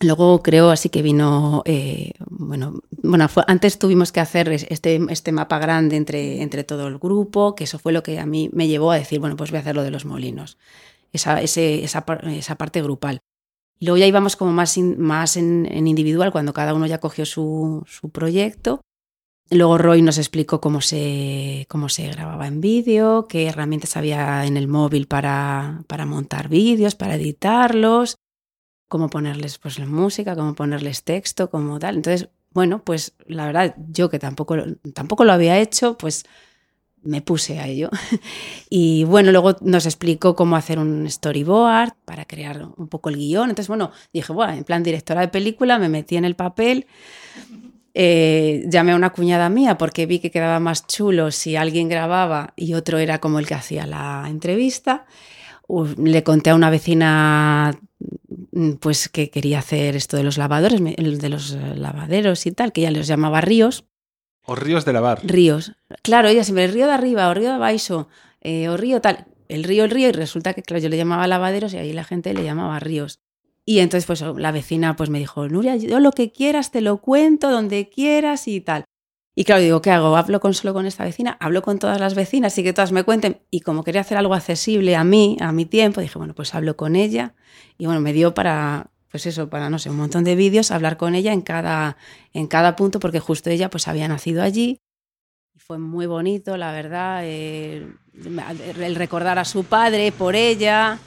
[0.00, 5.58] Luego creo así que vino, eh, bueno, bueno antes tuvimos que hacer este, este mapa
[5.58, 8.90] grande entre, entre todo el grupo, que eso fue lo que a mí me llevó
[8.90, 10.58] a decir, bueno, pues voy a hacer lo de los molinos,
[11.12, 13.20] esa, esa, esa parte grupal.
[13.78, 17.24] Y luego ya íbamos como más, más en, en, individual, cuando cada uno ya cogió
[17.24, 18.80] su, su proyecto.
[19.50, 24.56] Luego Roy nos explicó cómo se, cómo se grababa en vídeo, qué herramientas había en
[24.56, 28.16] el móvil para, para montar vídeos, para editarlos
[28.94, 31.96] cómo ponerles pues la música, cómo ponerles texto, cómo tal.
[31.96, 34.56] Entonces, bueno, pues la verdad, yo que tampoco,
[34.94, 36.24] tampoco lo había hecho, pues
[37.02, 37.90] me puse a ello.
[38.70, 43.50] Y bueno, luego nos explicó cómo hacer un storyboard para crear un poco el guion.
[43.50, 46.86] Entonces, bueno, dije, bueno, en plan directora de película, me metí en el papel.
[47.94, 52.52] Eh, llamé a una cuñada mía porque vi que quedaba más chulo si alguien grababa
[52.56, 55.06] y otro era como el que hacía la entrevista.
[55.96, 57.78] Le conté a una vecina
[58.54, 62.72] Mm, pues que quería hacer esto de los lavadores, de los eh, lavaderos y tal,
[62.72, 63.84] que ya los llamaba ríos.
[64.46, 65.20] Os ríos de lavar.
[65.24, 65.72] Ríos.
[66.02, 68.08] Claro, ella siempre, el río de arriba, o río de abaixo,
[68.42, 69.26] eh, o río tal.
[69.48, 72.04] El río, el río, y resulta que, claro, yo le llamaba lavaderos y ahí la
[72.04, 73.20] gente le llamaba ríos.
[73.66, 76.98] Y entonces, pues la vecina pues me dijo, Nuria, yo lo que quieras te lo
[76.98, 78.84] cuento, donde quieras y tal.
[79.36, 80.16] Y claro, digo, ¿qué hago?
[80.16, 81.36] ¿Hablo con, solo con esta vecina?
[81.40, 83.40] ¿Hablo con todas las vecinas y que todas me cuenten?
[83.50, 86.76] Y como quería hacer algo accesible a mí, a mi tiempo, dije, bueno, pues hablo
[86.76, 87.34] con ella.
[87.76, 90.96] Y bueno, me dio para, pues eso, para, no sé, un montón de vídeos, hablar
[90.96, 91.96] con ella en cada,
[92.32, 94.78] en cada punto, porque justo ella pues había nacido allí.
[95.52, 97.88] Y fue muy bonito, la verdad, eh,
[98.80, 101.00] el recordar a su padre por ella.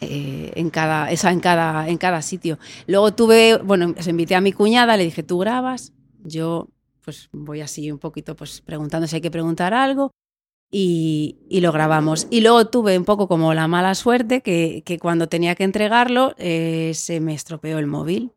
[0.00, 2.58] Eh, en cada, esa, en, cada, en cada sitio.
[2.86, 5.92] Luego tuve, bueno, se invité a mi cuñada, le dije, ¿tú grabas?
[6.24, 6.68] Yo
[7.04, 10.10] pues voy así un poquito pues preguntando si hay que preguntar algo
[10.70, 12.28] y, y lo grabamos.
[12.30, 16.34] Y luego tuve un poco como la mala suerte que, que cuando tenía que entregarlo
[16.38, 18.32] eh, se me estropeó el móvil.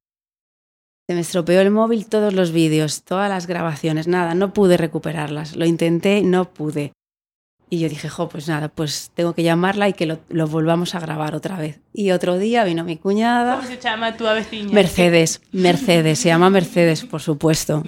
[1.08, 5.56] Se me estropeó el móvil, todos los vídeos, todas las grabaciones, nada, no pude recuperarlas.
[5.56, 6.94] Lo intenté, no pude.
[7.74, 10.94] Y yo dije, jo, pues nada, pues tengo que llamarla y que lo, lo, volvamos
[10.94, 11.82] a grabar otra vez.
[11.92, 13.56] Y otro día vino mi cuñada.
[13.56, 14.72] ¿Cómo se llama tu vecina?
[14.72, 17.82] Mercedes, Mercedes, se llama Mercedes, por supuesto.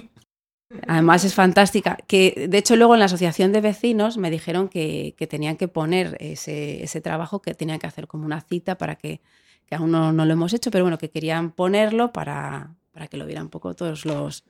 [0.88, 1.98] Además es fantástica.
[2.08, 5.68] Que de hecho luego en la asociación de vecinos me dijeron que, que tenían que
[5.68, 9.20] poner ese, ese, trabajo, que tenían que hacer como una cita para que,
[9.66, 13.18] que aún no, no, lo hemos hecho, pero bueno, que querían ponerlo para, para que
[13.18, 14.42] lo vieran un poco todos los,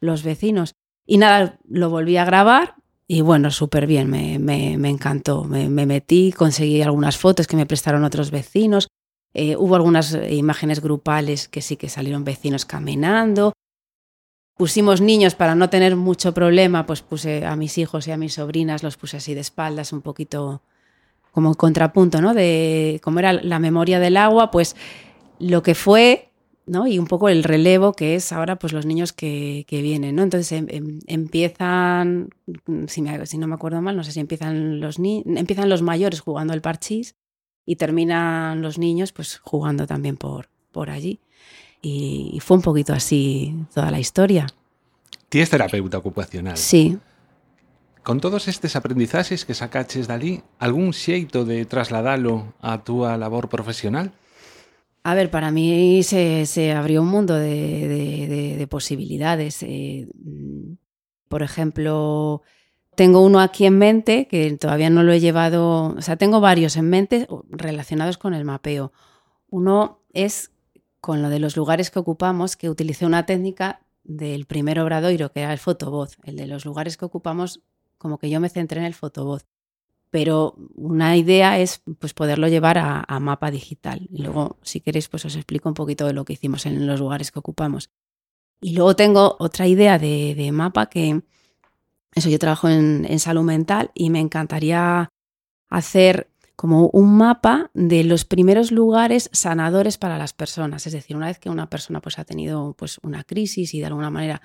[0.00, 0.74] los vecinos.
[1.06, 5.44] Y nada, lo volví a grabar y bueno, súper bien, me, me, me encantó.
[5.44, 8.88] Me, me, metí, conseguí algunas fotos que me prestaron otros vecinos.
[9.34, 13.52] Eh, hubo algunas imágenes grupales que sí que salieron vecinos caminando.
[14.56, 18.34] Pusimos niños para no tener mucho problema, pues puse a mis hijos y a mis
[18.34, 20.62] sobrinas, los puse así de espaldas, un poquito
[21.32, 22.34] como contrapunto, ¿no?
[22.34, 24.76] De cómo era la memoria del agua, pues
[25.38, 26.31] lo que fue
[26.66, 26.86] ¿no?
[26.86, 30.22] Y un poco el relevo que es ahora pues los niños que, que vienen, ¿no?
[30.22, 32.30] Entonces em, em, empiezan,
[32.86, 35.82] si, me, si, no me acuerdo mal, no sé si empiezan los, ni empiezan los
[35.82, 37.16] mayores jugando el parchís
[37.64, 41.20] y terminan los niños pues jugando también por, por allí.
[41.80, 44.46] Y, y fue un poquito así toda la historia.
[45.28, 46.56] Ti es terapeuta ocupacional.
[46.56, 46.98] Sí.
[48.02, 54.10] Con todos estes aprendizaxes que sacaches dali, algún xeito de trasladalo á túa labor profesional?
[55.04, 59.62] A ver, para mí se, se abrió un mundo de, de, de, de posibilidades.
[59.62, 60.06] Eh,
[61.28, 62.42] por ejemplo,
[62.94, 66.76] tengo uno aquí en mente que todavía no lo he llevado, o sea, tengo varios
[66.76, 68.92] en mente relacionados con el mapeo.
[69.48, 70.52] Uno es
[71.00, 75.40] con lo de los lugares que ocupamos, que utilicé una técnica del primer obradoiro, que
[75.40, 76.16] era el fotovoz.
[76.22, 77.60] El de los lugares que ocupamos,
[77.98, 79.46] como que yo me centré en el fotovoz
[80.12, 84.06] pero una idea es pues, poderlo llevar a, mapa digital.
[84.10, 87.32] Luego, si queréis, pues os explico un poquito de lo que hicimos en los lugares
[87.32, 87.88] que ocupamos.
[88.60, 91.22] Y luego tengo otra idea de, mapa que,
[92.14, 95.08] eso, yo trabajo en, en, salud mental y me encantaría
[95.70, 100.86] hacer como un mapa de los primeros lugares sanadores para las personas.
[100.86, 103.86] Es decir, una vez que una persona pues, ha tenido pues, una crisis y de
[103.86, 104.42] alguna manera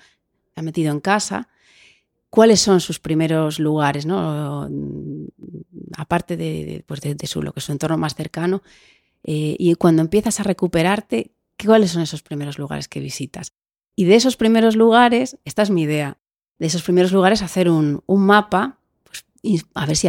[0.54, 1.50] se ha metido en casa,
[2.30, 4.68] cuáles son sus primeros lugares, ¿no?
[5.96, 8.62] aparte de, pues de, de su, lo que es su entorno más cercano.
[9.24, 13.52] Eh, y cuando empiezas a recuperarte, ¿cuáles son esos primeros lugares que visitas?
[13.96, 16.18] Y de esos primeros lugares, esta es mi idea,
[16.58, 19.24] de esos primeros lugares hacer un, un mapa, pues,
[19.74, 20.08] a ver si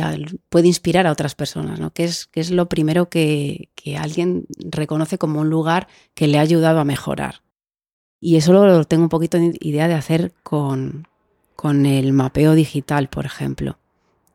[0.50, 1.92] puede inspirar a otras personas, ¿no?
[1.92, 6.38] ¿Qué es, qué es lo primero que, que alguien reconoce como un lugar que le
[6.38, 7.42] ha ayudado a mejorar?
[8.22, 11.08] Y eso lo tengo un poquito de idea de hacer con,
[11.60, 13.80] con el mapeo digital, por ejemplo.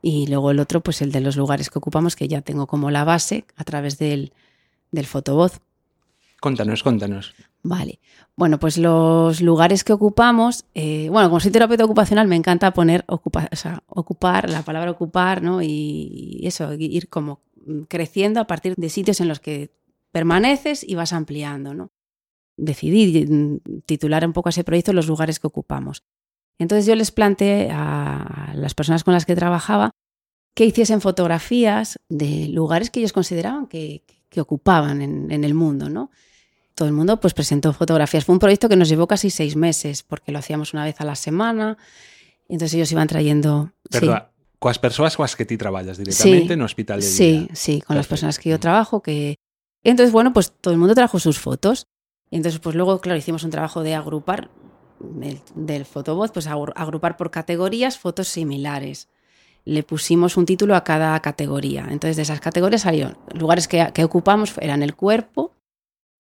[0.03, 2.91] Y luego el otro, pues el de los lugares que ocupamos, que ya tengo como
[2.91, 4.35] la base a través del,
[4.93, 5.63] del fotovoz.
[6.39, 7.35] Contanos, contanos.
[7.63, 7.99] Vale.
[8.37, 13.07] Bueno, pues los lugares que ocupamos, eh, bueno, como soy terapeuta ocupacional, me encanta poner
[13.09, 15.63] ocupa, o sea, ocupar, la palabra ocupar, ¿no?
[15.63, 17.41] Y, y eso, ir como
[17.89, 19.71] creciendo a partir de sitios en los que
[20.13, 21.91] permaneces y vas ampliando, ¿no?
[22.59, 23.27] Decidí
[23.87, 26.05] titular un poco a ese proyecto los lugares que ocupamos.
[26.59, 29.91] Entonces yo les planteé a las personas con las que trabajaba
[30.55, 35.91] que hiciesen fotografías de lugares que ellos consideraban que, que ocupaban en, en, el mundo,
[35.91, 36.11] ¿no?
[36.77, 38.25] Todo el mundo pues presentó fotografías.
[38.25, 41.05] Fue un proyecto que nos llevó casi seis meses porque lo hacíamos una vez a
[41.05, 41.77] la semana.
[42.49, 43.73] Entonces ellos iban trayendo...
[43.91, 44.29] Verdad.
[44.29, 44.35] Sí.
[44.59, 47.55] Coas persoas coas que ti traballas directamente sí, no hospital de Sí, vida.
[47.55, 47.95] sí, con Perfecto.
[47.95, 49.37] las personas que yo trabajo que
[49.83, 51.87] entonces bueno, pues todo el mundo trajo sus fotos.
[52.31, 54.51] Entonces pues luego claro, hicimos un trabajo de agrupar
[55.13, 55.87] del, del
[56.33, 59.09] pues agrupar por categorías fotos similares.
[59.65, 61.87] Le pusimos un título a cada categoría.
[61.91, 65.53] Entonces, de esas categorías salieron lugares que, que ocupamos eran el cuerpo,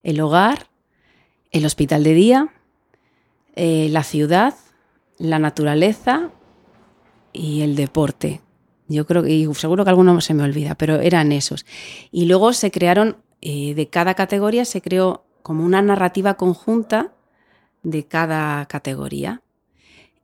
[0.02, 0.68] el hogar,
[1.50, 2.48] el hospital de día,
[3.54, 4.54] eh, la ciudad,
[5.18, 6.30] la naturaleza
[7.32, 8.40] y el deporte.
[8.88, 11.64] Yo creo que, y seguro que alguno se me olvida, pero eran esos.
[12.10, 17.13] Y luego se crearon, eh, de cada categoría se creó como una narrativa conjunta
[17.84, 19.42] de cada categoría.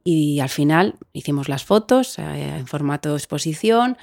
[0.03, 3.97] Y al final hicimos las fotos eh, en formato exposición,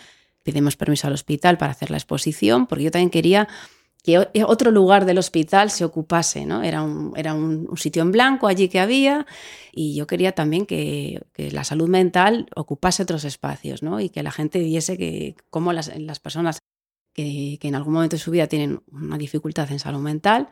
[0.44, 3.48] pedimos permiso al hospital para hacer la exposición, porque yo también quería
[4.04, 6.64] que otro lugar del hospital se ocupase, ¿no?
[6.64, 9.26] Era un, era un, sitio en blanco allí que había
[9.74, 14.00] y yo quería también que, que, la salud mental ocupase otros espacios, ¿no?
[14.00, 16.60] Y que la gente viese que cómo las, las personas
[17.12, 20.48] que, que en algún momento de su vida tienen una dificultad en salud mental,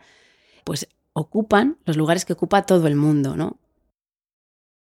[0.65, 3.57] pues ocupan los lugares que ocupa todo el mundo, ¿no?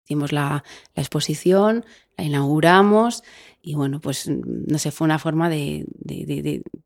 [0.05, 0.63] Hicimos la,
[0.95, 1.85] exposición,
[2.17, 3.23] la inauguramos
[3.61, 5.85] y bueno, pues no sé, fue una forma de,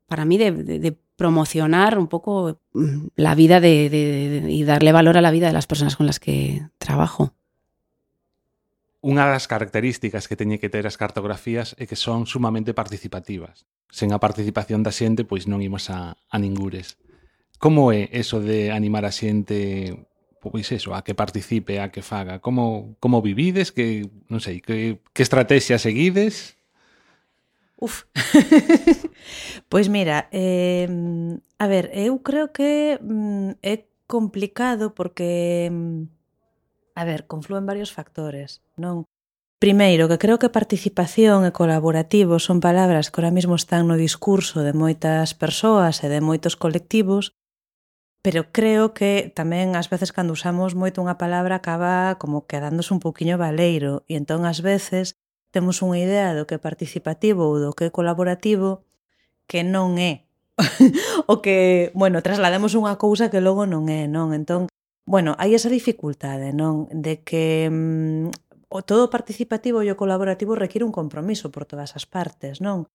[0.06, 5.46] para mí de, promocionar un poco mm, la vida y darle valor a la vida
[5.46, 7.32] de las personas con las que trabajo.
[9.06, 13.64] Unha das características que teñen que ter as cartografías é que son sumamente participativas.
[13.86, 16.98] Sen a participación da xente, pois non imos a, a ningures.
[17.58, 19.96] Como é eso de animar a xente
[20.40, 22.38] pois eso, a que participe, a que faga?
[22.38, 23.72] Como, como vivides?
[23.72, 26.54] Que, non sei, que, que estrategia seguides?
[27.76, 28.06] Uf.
[29.72, 30.86] pois mira, eh,
[31.58, 36.16] a ver, eu creo que mm, é complicado porque mm,
[36.96, 39.04] a ver, conflúen varios factores, non?
[39.60, 44.64] Primeiro, que creo que participación e colaborativo son palabras que ahora mismo están no discurso
[44.64, 47.36] de moitas persoas e de moitos colectivos
[48.26, 52.98] pero creo que tamén ás veces cando usamos moito unha palabra acaba como quedándose un
[52.98, 55.14] pouquiño baleiro e entón ás veces
[55.54, 58.82] temos unha idea do que é participativo ou do que é colaborativo
[59.46, 60.26] que non é
[61.30, 64.34] o que, bueno, traslademos unha cousa que logo non é, non?
[64.34, 64.66] Entón,
[65.06, 66.90] bueno, hai esa dificultade, non?
[66.90, 68.34] De que mm,
[68.66, 72.90] o todo participativo e o colaborativo require un compromiso por todas as partes, non?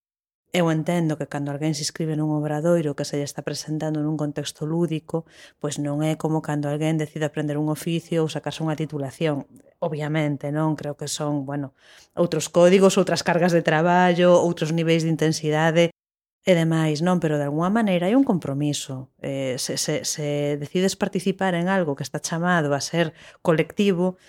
[0.53, 4.19] Eu entendo que cando alguén se inscribe nun obradoiro que se lle está presentando nun
[4.19, 5.23] contexto lúdico,
[5.63, 9.47] pois non é como cando alguén decide aprender un oficio ou sacarse unha titulación.
[9.79, 10.75] Obviamente, non?
[10.75, 11.71] Creo que son, bueno,
[12.19, 15.95] outros códigos, outras cargas de traballo, outros niveis de intensidade
[16.43, 17.23] e demais, non?
[17.23, 19.07] Pero de alguma maneira hai un compromiso.
[19.23, 24.19] Eh, se, se, se decides participar en algo que está chamado a ser colectivo,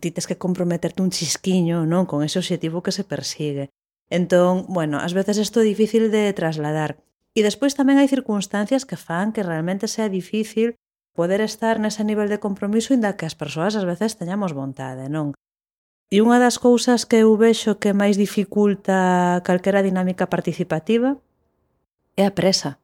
[0.00, 2.08] ti tes que comprometerte un chisquiño, non?
[2.08, 3.75] Con ese obxectivo que se persigue.
[4.10, 7.02] Entón, bueno, ás veces isto é difícil de trasladar.
[7.34, 10.78] E despois tamén hai circunstancias que fan que realmente sea difícil
[11.12, 15.34] poder estar nese nivel de compromiso inda que as persoas ás veces teñamos vontade, non?
[16.06, 21.18] E unha das cousas que eu vexo que máis dificulta calquera dinámica participativa
[22.14, 22.78] é a presa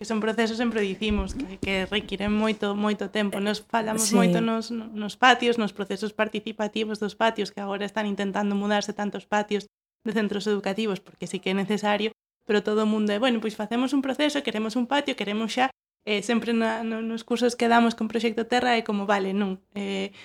[0.00, 3.36] que son procesos, sempre dicimos, que, que requiren moito, moito tempo.
[3.36, 4.16] Nos falamos sí.
[4.16, 9.28] moito nos, nos patios, nos procesos participativos dos patios, que agora están intentando mudarse tantos
[9.28, 9.68] patios
[10.08, 12.16] de centros educativos, porque sí que é necesario,
[12.48, 15.68] pero todo o mundo é, bueno, pois facemos un proceso, queremos un patio, queremos xa,
[16.08, 19.60] eh, sempre na, no, nos cursos que damos con Proxecto Terra é como, vale, non,
[19.76, 20.16] eh,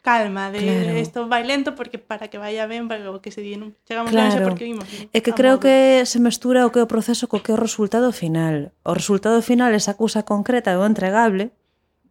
[0.00, 0.96] calma, de claro.
[0.96, 4.12] esto vai lento porque para que vaya ben, para o que se di non Chegamos
[4.12, 4.32] claro.
[4.32, 4.88] xa porque vimos.
[5.12, 5.68] É que creo modo.
[5.68, 8.72] que se mestura o que é o proceso co que é o resultado final.
[8.82, 11.52] O resultado final é esa cousa concreta do entregable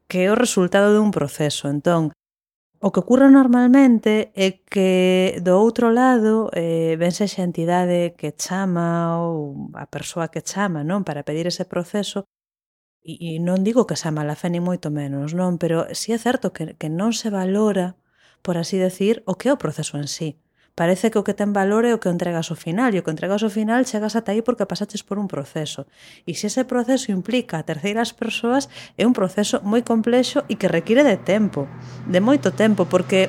[0.09, 1.69] que é o resultado dun proceso.
[1.69, 2.13] Entón,
[2.81, 9.19] o que ocurre normalmente é que do outro lado eh, vense xa entidade que chama
[9.19, 12.23] ou a persoa que chama non para pedir ese proceso
[13.03, 15.55] E, e non digo que xa mala fe ni moito menos, non?
[15.61, 17.95] Pero si sí é certo que, que non se valora,
[18.43, 20.35] por así decir, o que é o proceso en sí.
[20.79, 23.11] Parece que o que ten valor é o que entregas ao final, e o que
[23.11, 25.91] entregas ao final chegas ata aí porque pasaches por un proceso.
[26.23, 30.71] E se ese proceso implica a terceiras persoas, é un proceso moi complexo e que
[30.71, 31.67] require de tempo,
[32.07, 33.27] de moito tempo, porque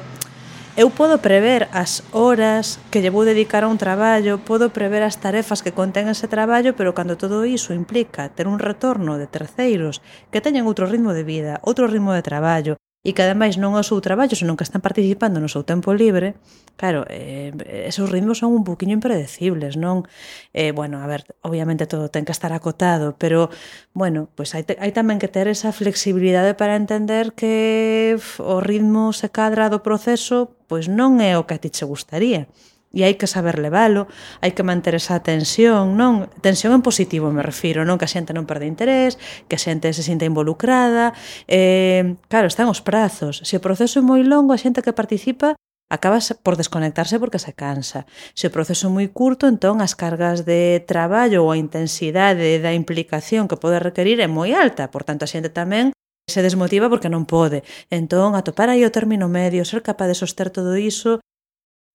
[0.76, 5.18] Eu podo prever as horas que lle vou dedicar a un traballo, podo prever as
[5.18, 9.98] tarefas que contén ese traballo, pero cando todo iso implica ter un retorno de terceiros
[10.30, 13.80] que teñen outro ritmo de vida, outro ritmo de traballo, e que ademais non é
[13.80, 16.36] o seu traballo, senón que están participando no seu tempo libre,
[16.76, 17.52] claro, eh,
[17.88, 20.04] esos ritmos son un poquinho impredecibles, non?
[20.52, 23.48] Eh, bueno, a ver, obviamente todo ten que estar acotado, pero,
[23.96, 29.32] bueno, pois hai, hai tamén que ter esa flexibilidade para entender que o ritmo se
[29.32, 32.52] cadra do proceso, pois non é o que a ti che gustaría
[32.90, 34.10] e hai que saber levalo,
[34.42, 36.26] hai que manter esa tensión, non?
[36.42, 38.02] Tensión en positivo me refiro, non?
[38.02, 39.14] Que a xente non perde interés,
[39.46, 41.14] que a xente se sinta involucrada,
[41.46, 43.46] eh, claro, están os prazos.
[43.46, 45.54] Se o proceso é moi longo, a xente que participa
[45.90, 48.06] acaba por desconectarse porque se cansa.
[48.34, 52.74] Se o proceso é moi curto, entón as cargas de traballo ou a intensidade da
[52.74, 55.94] implicación que pode requerir é moi alta, por tanto a xente tamén
[56.30, 57.66] se desmotiva porque non pode.
[57.90, 61.18] Entón, atopar aí o término medio, ser capaz de soster todo iso,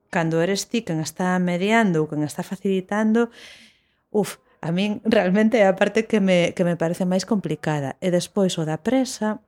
[0.10, 3.30] cando eres ti quen está mediando ou quen está facilitando,
[4.12, 7.96] uf, a min realmente é a parte que me, que me parece máis complicada.
[8.02, 9.40] E despois o da presa,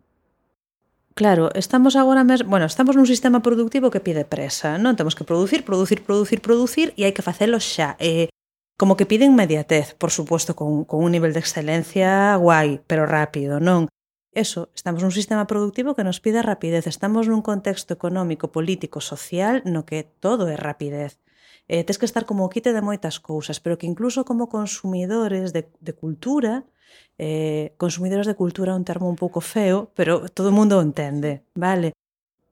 [1.18, 4.93] Claro, estamos agora mesmo, bueno, estamos nun sistema productivo que pide presa, non?
[4.93, 7.97] Temos que producir, producir, producir, producir e hai que facelo xa.
[7.97, 8.30] E
[8.78, 13.58] como que piden mediatez, por suposto, con, con un nivel de excelencia guai, pero rápido,
[13.58, 13.89] non?
[14.38, 19.66] Eso, estamos nun sistema productivo que nos pide rapidez, estamos nun contexto económico, político, social
[19.66, 21.18] no que todo é rapidez.
[21.66, 25.58] Eh, tes que estar como o quite de moitas cousas, pero que incluso como consumidores
[25.58, 26.70] de, de cultura,
[27.18, 30.86] eh, consumidores de cultura é un termo un pouco feo, pero todo o mundo o
[30.86, 31.98] entende, vale?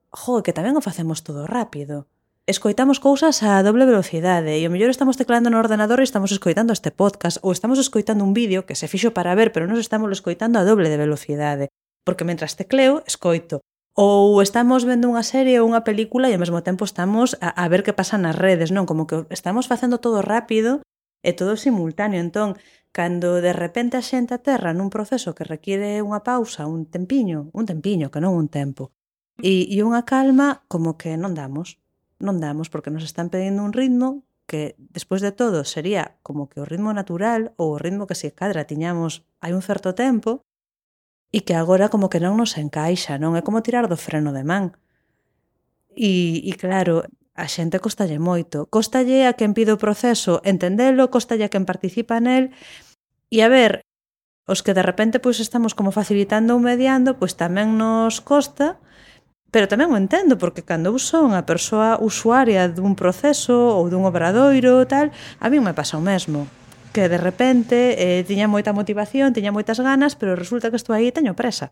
[0.09, 2.09] Jo, que tamén o facemos todo rápido
[2.47, 6.77] escoitamos cousas a doble velocidade e o mellor estamos teclando no ordenador e estamos escoitando
[6.77, 10.13] este podcast ou estamos escoitando un vídeo que se fixo para ver pero nos estamos
[10.13, 11.73] escoitando a doble de velocidade
[12.05, 13.65] porque mentras tecleo, escoito
[13.97, 17.65] ou estamos vendo unha serie ou unha película e ao mesmo tempo estamos a, a
[17.65, 18.85] ver que pasa nas redes, non?
[18.85, 20.85] Como que estamos facendo todo rápido
[21.25, 22.21] e todo simultáneo.
[22.21, 22.59] Entón,
[22.93, 27.65] cando de repente a xente aterra nun proceso que requiere unha pausa, un tempiño, un
[27.65, 28.93] tempiño, que non un tempo,
[29.39, 31.79] e, e unha calma como que non damos
[32.19, 36.61] non damos porque nos están pedindo un ritmo que despois de todo sería como que
[36.61, 40.45] o ritmo natural ou o ritmo que se cadra tiñamos hai un certo tempo
[41.33, 43.35] e que agora como que non nos encaixa, non?
[43.35, 44.77] É como tirar do freno de man.
[45.91, 47.03] E, e claro,
[47.35, 48.71] a xente costalle moito.
[48.71, 52.55] Costalle a quen pide o proceso entendelo, costalle a quen participa nel.
[53.27, 53.83] E a ver,
[54.47, 58.79] os que de repente pois estamos como facilitando ou mediando, pois tamén nos costa
[59.55, 64.03] Pero tamén o entendo, porque cando eu son a persoa usuaria dun proceso ou dun
[64.03, 66.51] obradoiro tal, a mí me pasa o mesmo
[66.91, 71.07] que de repente eh, tiña moita motivación, tiña moitas ganas, pero resulta que estou aí
[71.07, 71.71] e teño presa.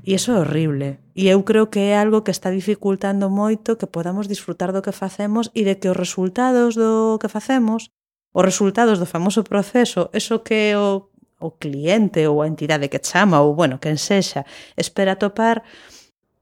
[0.00, 1.04] E iso é horrible.
[1.12, 4.96] E eu creo que é algo que está dificultando moito que podamos disfrutar do que
[4.96, 7.92] facemos e de que os resultados do que facemos,
[8.32, 11.12] os resultados do famoso proceso, eso que o,
[11.44, 14.48] o cliente ou a entidade que chama ou, bueno, quen sexa,
[14.80, 15.60] espera topar,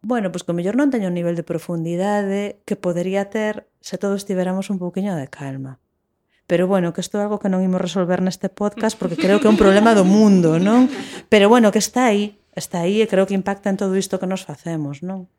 [0.03, 3.97] bueno, pois que o mellor non teño o nivel de profundidade que podería ter se
[3.97, 5.79] todos tiveramos un pouquiño de calma.
[6.51, 9.47] Pero bueno, que isto é algo que non imos resolver neste podcast porque creo que
[9.47, 10.91] é un problema do mundo, non?
[11.31, 14.27] Pero bueno, que está aí, está aí e creo que impacta en todo isto que
[14.27, 15.31] nos facemos, non?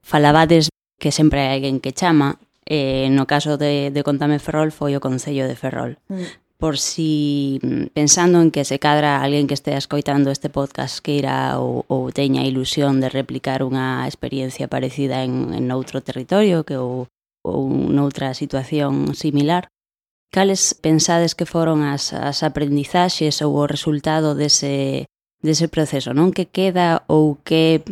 [0.00, 4.96] Falabades que sempre hai alguén que chama, eh, no caso de, de Contame Ferrol foi
[4.96, 6.00] o Concello de Ferrol.
[6.08, 11.00] Mm por si mm, pensando en que se cadra alguén que estea escoitando este podcast
[11.00, 16.62] que irá ou, ou teña ilusión de replicar unha experiencia parecida en, en outro territorio
[16.68, 17.08] que ou,
[17.40, 19.72] ou noutra situación similar,
[20.28, 25.08] cales pensades que foron as, as aprendizaxes ou o resultado dese,
[25.40, 26.30] dese proceso, non?
[26.30, 27.82] Que queda ou que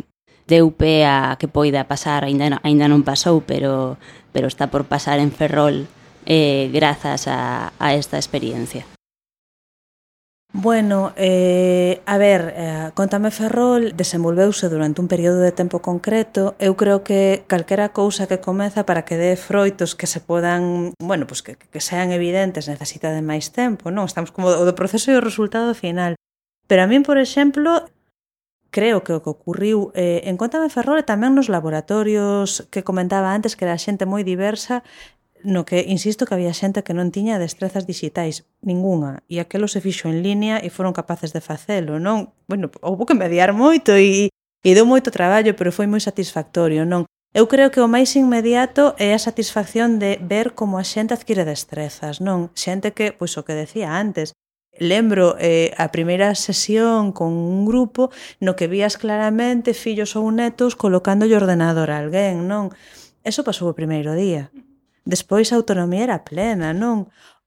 [0.45, 3.97] deu pé a que poida pasar, ainda, ainda non pasou, pero,
[4.29, 5.89] pero está por pasar en Ferrol
[6.25, 8.85] eh, grazas a, a esta experiencia?
[10.51, 16.55] Bueno, eh, a ver, eh, Contame Ferrol desenvolveuse durante un período de tempo concreto.
[16.57, 21.27] Eu creo que calquera cousa que comeza para que dé froitos que se podan, bueno,
[21.29, 24.09] pues que, que sean evidentes, necesita de máis tempo, non?
[24.09, 26.17] Estamos como do proceso e o resultado final.
[26.65, 27.85] Pero a min, por exemplo,
[28.73, 33.37] creo que o que ocurriu eh, en Contame Ferrol e tamén nos laboratorios que comentaba
[33.37, 34.81] antes que era xente moi diversa
[35.43, 39.79] no que insisto que había xente que non tiña destrezas digitais ningunha e aquelo se
[39.79, 42.35] fixo en línea e foron capaces de facelo, non?
[42.49, 47.07] Bueno, houve que mediar moito e, e deu moito traballo, pero foi moi satisfactorio, non?
[47.31, 51.45] Eu creo que o máis inmediato é a satisfacción de ver como a xente adquire
[51.45, 52.49] destrezas, non?
[52.57, 54.33] Xente que, pois o que decía antes,
[54.79, 58.09] lembro eh, a primeira sesión con un grupo
[58.39, 62.73] no que vías claramente fillos ou netos colocándolle ordenador a alguén, non?
[63.21, 64.49] Eso pasou o primeiro día.
[65.13, 66.97] Despois a autonomía era plena, non?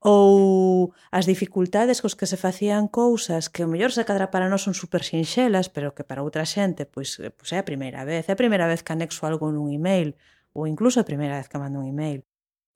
[0.02, 4.66] ou as dificultades cos que se facían cousas que o mellor se cadra para nós
[4.66, 8.26] son super sinxelas, pero que para outra xente pois, eh, pois é a primeira vez,
[8.26, 10.18] é a primeira vez que anexo algo nun email
[10.58, 12.26] ou incluso a primeira vez que mando un email.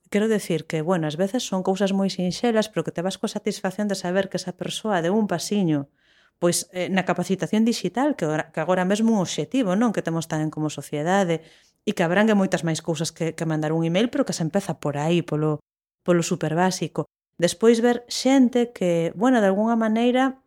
[0.07, 3.35] Quero decir que, bueno, ás veces son cousas moi sinxelas, pero que te vas coa
[3.37, 5.91] satisfacción de saber que esa persoa deu un pasiño
[6.39, 10.53] pois eh, na capacitación digital, que, que agora mesmo un obxectivo non que temos tamén
[10.53, 11.41] como sociedade,
[11.87, 14.83] e que abrangue moitas máis cousas que, que mandar un email, pero que se empeza
[14.83, 15.63] por aí, polo,
[16.03, 17.07] polo super básico.
[17.39, 20.43] Despois ver xente que, bueno, de alguna maneira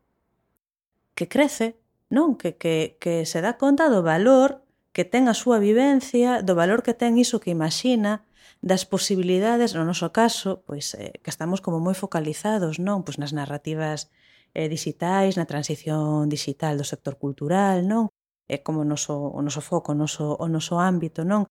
[1.16, 1.80] que crece,
[2.12, 2.36] non?
[2.36, 6.84] Que, que, que se dá conta do valor que ten a súa vivencia, do valor
[6.84, 8.28] que ten iso que imagina,
[8.60, 13.08] das posibilidades, no noso caso, pois eh, que estamos como moi focalizados, non?
[13.08, 14.12] Pois nas narrativas
[14.52, 18.12] eh, digitais, na transición digital do sector cultural, non?
[18.50, 21.46] é como o noso, o noso foco, o noso, o noso ámbito, non?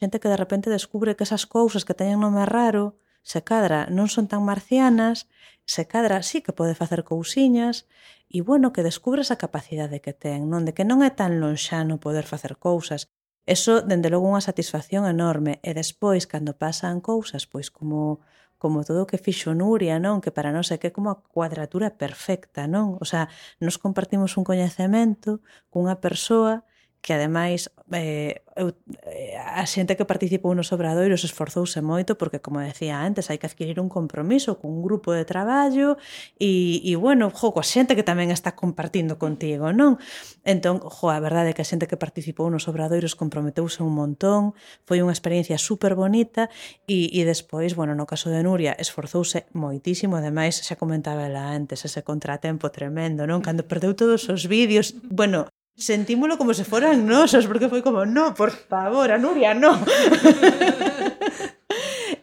[0.00, 2.84] Xente que de repente descubre que esas cousas que teñen nome raro,
[3.26, 5.26] se cadra non son tan marcianas,
[5.66, 7.90] se cadra sí que pode facer cousiñas,
[8.30, 10.62] e bueno, que descubre a capacidade que ten, non?
[10.66, 13.10] De que non é tan lonxano poder facer cousas.
[13.46, 15.58] Eso, dende logo, unha satisfacción enorme.
[15.62, 18.22] E despois, cando pasan cousas, pois como
[18.58, 20.20] como todo o que fixo Nuria, non?
[20.24, 22.96] Que para nós é que é como a cuadratura perfecta, non?
[23.00, 23.28] O sea,
[23.60, 26.64] nos compartimos un coñecemento cunha persoa
[27.06, 28.74] que ademais eh, eu,
[29.06, 33.46] eh, a xente que participou nos obradoiros esforzouse moito porque, como decía antes, hai que
[33.46, 36.02] adquirir un compromiso con un grupo de traballo
[36.42, 40.02] e, e bueno, jo, coa xente que tamén está compartindo contigo, non?
[40.42, 44.58] Entón, jo, a verdade é que a xente que participou nos obradoiros comprometeuse un montón,
[44.82, 46.50] foi unha experiencia super bonita
[46.90, 51.86] e, e despois, bueno, no caso de Nuria, esforzouse moitísimo, ademais, xa comentaba ela antes,
[51.86, 53.46] ese contratempo tremendo, non?
[53.46, 55.46] Cando perdeu todos os vídeos, bueno,
[55.76, 59.76] sentímolo como se foran nosos, porque foi como, no, por favor, a Nuria, no.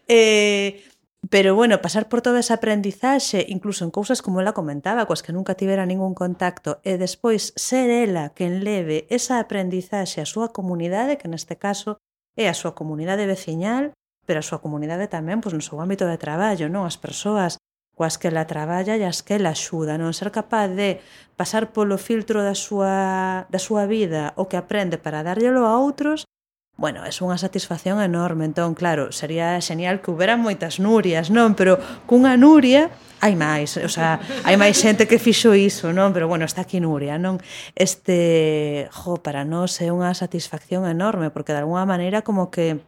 [0.09, 0.81] eh,
[1.29, 5.31] pero bueno, pasar por toda esa aprendizaxe, incluso en cousas como ela comentaba, coas que
[5.31, 11.21] nunca tivera ningún contacto, e despois ser ela quen leve esa aprendizaxe a súa comunidade,
[11.21, 12.01] que neste caso
[12.35, 13.93] é a súa comunidade veciñal,
[14.25, 17.61] pero a súa comunidade tamén pois, no seu ámbito de traballo, non as persoas
[17.93, 20.97] coas que ela traballa e as que ela axuda, non ser capaz de
[21.37, 26.25] pasar polo filtro da súa, da súa vida o que aprende para darllelo a outros,
[26.73, 28.49] bueno, é unha satisfacción enorme.
[28.49, 31.53] Entón, claro, sería xenial que hubera moitas Nurias, non?
[31.53, 31.77] Pero
[32.09, 32.89] cunha Nuria
[33.21, 36.17] hai máis, o sea, hai máis xente que fixo iso, non?
[36.17, 37.37] Pero bueno, está aquí Nuria, non?
[37.77, 42.81] Este, jo, para nós é unha satisfacción enorme, porque de alguna maneira como que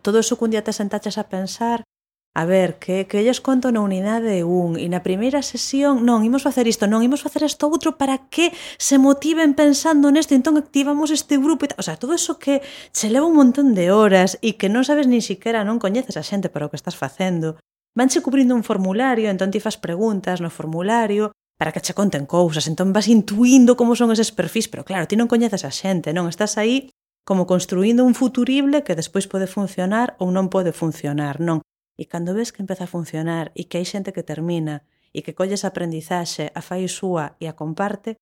[0.00, 1.84] todo iso que un día te sentaches a pensar
[2.32, 6.46] A ver, que, que ellos conto na unidade 1 e na primeira sesión non, imos
[6.46, 11.10] facer isto, non, imos facer isto outro para que se motiven pensando nesto, entón activamos
[11.10, 11.82] este grupo e tal.
[11.82, 12.62] O sea, todo eso que
[12.94, 16.22] se leva un montón de horas e que non sabes nin siquiera, non coñeces a
[16.22, 17.58] xente para o que estás facendo.
[17.98, 22.70] Vanche cubrindo un formulario, entón ti fas preguntas no formulario, para que che conten cousas,
[22.70, 26.30] entón vas intuindo como son eses perfis, pero claro, ti non coñeces a xente, non
[26.30, 26.94] estás aí
[27.26, 31.66] como construindo un futurible que despois pode funcionar ou non pode funcionar, non.
[32.00, 35.36] E cando ves que empeza a funcionar e que hai xente que termina e que
[35.36, 38.16] colles aprendizaxe, a fai súa e a comparte,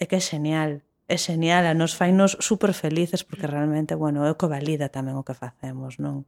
[0.00, 0.80] é que é xenial.
[1.04, 5.20] É xenial, a nos fainos super felices porque realmente, bueno, é o que valida tamén
[5.20, 6.24] o que facemos, non?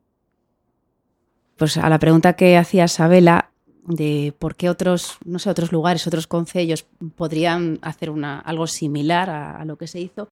[1.56, 3.56] Pois pues a la pregunta que hacía Sabela
[3.88, 6.84] de por qué otros, no sé, otros lugares, otros concellos
[7.16, 10.28] podrían hacer una, algo similar a, a lo que se hizo,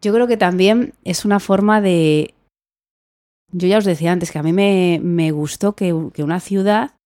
[0.00, 2.34] yo creo que también es una forma de
[3.58, 6.96] Yo ya os decía antes que a mí me, me gustó que, que, una ciudad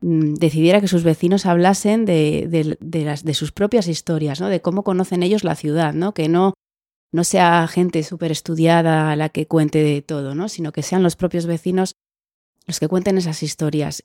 [0.00, 4.48] mm, decidiera que sus vecinos hablasen de, de, de, las, de sus propias historias, ¿no?
[4.48, 6.14] de cómo conocen ellos la ciudad, ¿no?
[6.14, 6.54] que no,
[7.12, 10.48] no sea gente súper estudiada la que cuente de todo, ¿no?
[10.48, 11.96] sino que sean los propios vecinos
[12.66, 14.04] los que cuenten esas historias.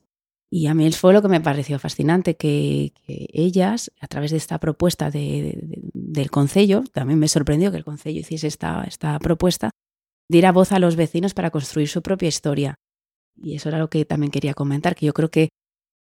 [0.49, 4.60] Y a mí fue lo que me pareció fascinante, que, ellas, a través de esta
[4.60, 9.70] propuesta de, del Concello, también me sorprendió que el Concello hiciese esta, esta propuesta,
[10.32, 12.75] diera voz a los vecinos para construir su propia historia.
[13.36, 15.49] Y eso era lo que también quería comentar, que yo creo que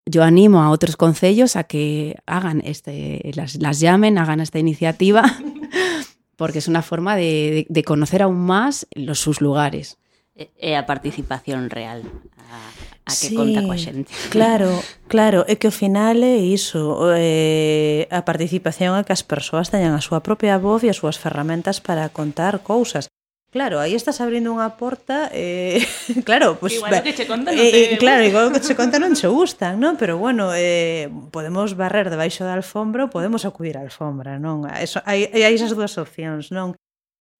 [0.06, 5.22] yo animo a otros concellos a que hagan este, las, las llamen, hagan esta iniciativa,
[6.36, 9.98] porque es una forma de, de, de conocer aún más los, sus lugares.
[10.38, 12.06] É a participación real,
[12.38, 14.14] a, a que sí, conta coa xente.
[14.30, 14.70] Claro,
[15.12, 19.98] claro, é que ao final é iso, eh, a participación é que as persoas teñan
[19.98, 23.10] a súa propia voz e as súas ferramentas para contar cousas.
[23.50, 25.80] Claro, aí estás abrindo unha porta, eh,
[26.28, 27.80] claro, pues, igual que che conta, non eh, te...
[27.96, 29.96] eh, claro, igual que che contan non che gustan, non?
[29.96, 34.68] Pero bueno, eh, podemos barrer debaixo da alfombra, podemos acudir á alfombra, non?
[34.68, 36.76] Eso, hai, hai esas dúas opcións, non?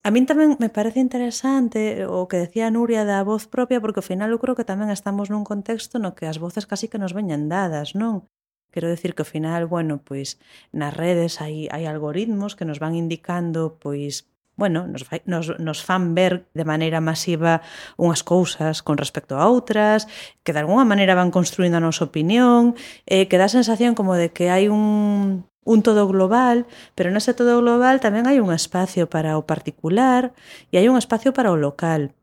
[0.01, 4.09] A min tamén me parece interesante o que decía Nuria da voz propia, porque ao
[4.09, 7.13] final eu creo que tamén estamos nun contexto no que as voces casi que nos
[7.13, 8.25] veñan dadas, non?
[8.73, 10.41] Quero decir que ao final, bueno, pois
[10.73, 14.28] nas redes hai, hai algoritmos que nos van indicando pois
[14.59, 17.63] bueno, nos, fai, nos, nos fan ver de maneira masiva
[17.95, 20.05] unhas cousas con respecto a outras,
[20.43, 22.75] que de alguna maneira van construindo a nosa opinión,
[23.07, 27.61] eh, que dá sensación como de que hai un un todo global, pero nese todo
[27.61, 30.33] global tamén hai un espacio para o particular
[30.73, 32.17] e hai un espacio para o local.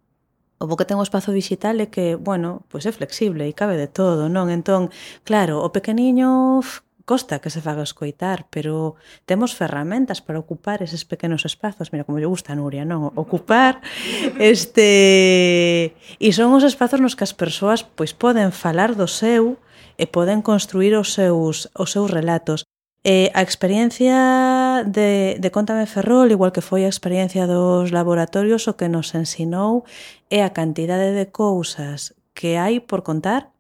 [0.59, 3.77] O bo que ten o espazo digital é que, bueno, pois é flexible e cabe
[3.77, 4.49] de todo, non?
[4.49, 4.89] Entón,
[5.23, 6.59] claro, o pequeniño
[7.07, 11.95] costa que se faga escoitar, pero temos ferramentas para ocupar eses pequenos espazos.
[11.95, 13.15] Mira, como lle gusta a Nuria, non?
[13.15, 13.81] Ocupar
[14.43, 15.95] este...
[16.19, 19.63] E son os espazos nos que as persoas pois poden falar do seu
[19.95, 22.67] e poden construir os seus, os seus relatos.
[23.07, 28.75] Eh, a experiencia de, de Contame Ferrol, igual que foi a experiencia dos laboratorios, o
[28.75, 29.87] que nos ensinou
[30.27, 33.55] é a cantidade de cousas que hai por contar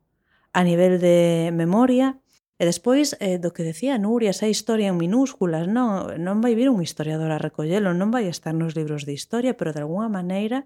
[0.51, 2.19] a nivel de memoria,
[2.61, 6.69] E despois, eh, do que decía Nuria, esa historia en minúsculas, non, non vai vir
[6.73, 10.59] un historiador a recollelo, non vai estar nos libros de historia, pero de alguna maneira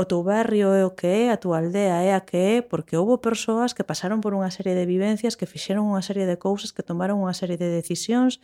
[0.00, 2.94] o teu barrio é o que é, a tua aldea é a que é, porque
[3.00, 6.70] houve persoas que pasaron por unha serie de vivencias, que fixeron unha serie de cousas,
[6.74, 8.38] que tomaron unha serie de decisións,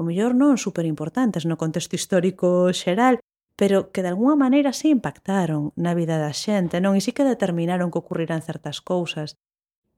[0.00, 3.20] o mellor non super importantes no contexto histórico xeral,
[3.60, 6.96] pero que de alguna maneira se impactaron na vida da xente, non?
[6.96, 9.36] E sí que determinaron que ocurrirán certas cousas.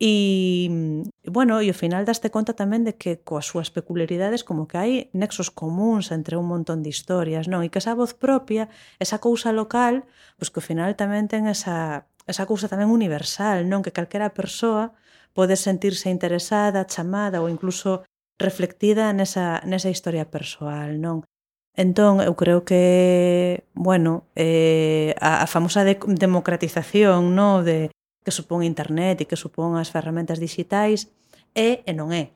[0.02, 4.80] E, bueno, e ao final daste conta tamén de que coas súas peculiaridades como que
[4.80, 7.60] hai nexos comuns entre un montón de historias, non?
[7.60, 10.08] E que esa voz propia, esa cousa local,
[10.40, 13.84] pois que ao final tamén ten esa, esa cousa tamén universal, non?
[13.84, 14.96] Que calquera persoa
[15.36, 18.00] pode sentirse interesada, chamada ou incluso
[18.40, 21.28] reflectida nesa, nesa historia persoal, non?
[21.76, 27.62] Entón, eu creo que, bueno, eh, a, a famosa de, democratización no?
[27.62, 27.92] de,
[28.30, 31.10] que supón internet e que supón as ferramentas digitais
[31.58, 32.30] é e non é.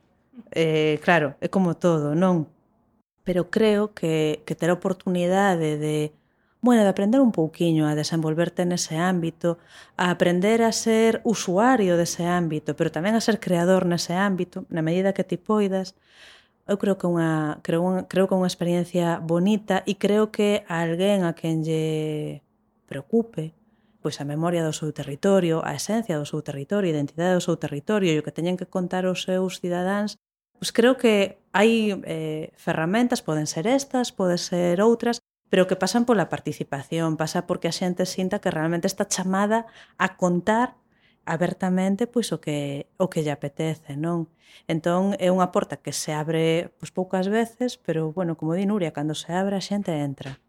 [0.50, 2.50] Eh, claro, é como todo, non?
[3.22, 6.10] Pero creo que, que ter a oportunidade de,
[6.58, 9.62] bueno, de aprender un pouquiño a desenvolverte nese ámbito,
[9.94, 14.82] a aprender a ser usuario dese ámbito, pero tamén a ser creador nese ámbito, na
[14.82, 15.94] medida que ti poidas,
[16.66, 20.82] eu creo que unha creo un, creo que unha experiencia bonita e creo que a
[20.82, 22.42] alguén a quen lle
[22.88, 23.54] preocupe
[24.04, 27.56] pois a memoria do seu territorio, a esencia do seu territorio, a identidade do seu
[27.56, 30.20] territorio e o que teñen que contar os seus cidadáns,
[30.60, 36.04] pois creo que hai eh, ferramentas, poden ser estas, poden ser outras, pero que pasan
[36.04, 39.64] pola participación, pasa porque a xente sinta que realmente está chamada
[39.96, 40.76] a contar
[41.24, 44.28] abertamente pois o que o que lle apetece, non?
[44.68, 48.92] Entón é unha porta que se abre pois poucas veces, pero bueno, como di Nuria,
[48.92, 50.43] cando se abre a xente entra.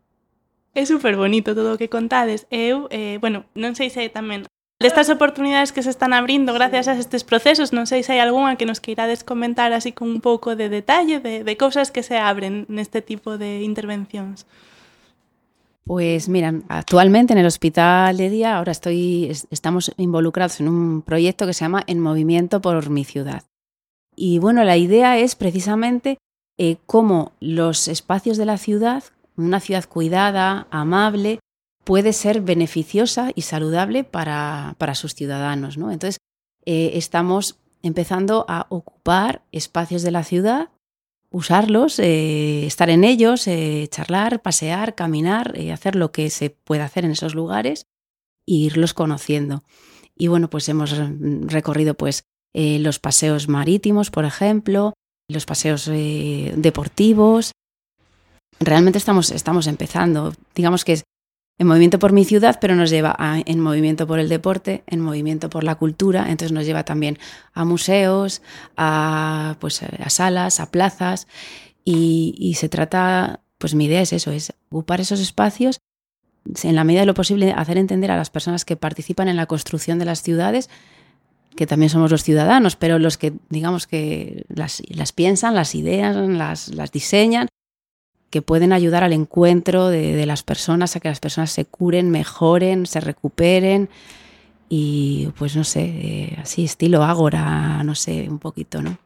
[0.76, 2.46] É super bonito todo o que contades.
[2.52, 4.44] Eu, eh, bueno, non sei se tamén
[4.76, 8.60] destas oportunidades que se están abrindo gracias a estes procesos, non sei se hai algunha
[8.60, 12.20] que nos queirades comentar así con un pouco de detalle de, de cousas que se
[12.20, 14.44] abren neste tipo de intervencións.
[15.88, 21.46] Pues mira, actualmente en el hospital de día ahora estoy, estamos involucrados en un proyecto
[21.48, 23.44] que se llama En Movimiento por mi ciudad.
[24.16, 26.18] Y bueno, la idea es precisamente
[26.58, 29.04] eh, cómo los espacios de la ciudad
[29.38, 31.40] una ciudad cuidada, amable,
[31.86, 35.78] puede ser beneficiosa y saludable para, para sus ciudadanos.
[35.78, 35.92] ¿no?
[35.92, 36.20] Entonces,
[36.66, 40.70] eh, estamos empezando a ocupar espacios de la ciudad,
[41.30, 47.06] usarlos, eh, estar en ellos, eh, charlar, pasear, caminar, hacer lo que se puede hacer
[47.06, 47.86] en esos lugares
[48.48, 49.64] e irlos conociendo.
[50.18, 50.96] Y bueno, pues hemos
[51.42, 52.24] recorrido pues
[52.54, 54.94] los paseos marítimos, por ejemplo,
[55.28, 57.52] los paseos deportivos,
[58.60, 60.34] realmente estamos, estamos empezando.
[60.54, 61.04] Digamos que es
[61.58, 65.00] en movimiento por mi ciudad, pero nos lleva a, en movimiento por el deporte, en
[65.00, 67.18] movimiento por la cultura, entonces nos lleva también
[67.54, 68.42] a museos,
[68.76, 71.28] a, pues, a salas, a plazas,
[71.86, 75.80] y, se trata, pues mi idea es eso, es ocupar esos espacios,
[76.64, 79.46] en la medida de lo posible hacer entender a las personas que participan en la
[79.46, 80.70] construcción de las ciudades
[81.56, 84.82] que también somos los ciudadanos, pero los que, digamos, que las,
[85.14, 87.48] piensan, las idean, las diseñan
[88.36, 92.86] que pueden ayudar al encuentro de, las personas, a que las personas se curen, mejoren,
[92.86, 93.88] se recuperen
[94.68, 98.98] y pues no sé, eh, así estilo ágora, no sé, un poquito, ¿no?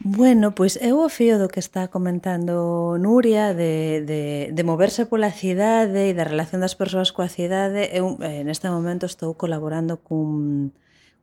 [0.00, 6.08] Bueno, pois eu fío do que está comentando Nuria de, de, de moverse pola cidade
[6.08, 10.72] e da relación das persoas coa cidade eu eh, neste momento estou colaborando cun,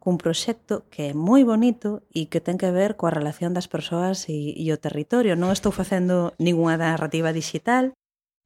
[0.04, 4.28] cun proxecto que é moi bonito e que ten que ver coa relación das persoas
[4.28, 5.40] e, e o territorio.
[5.40, 7.96] Non estou facendo ningunha narrativa digital,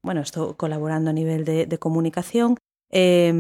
[0.05, 3.35] bueno, estou colaborando a nivel de, de comunicación, Eh,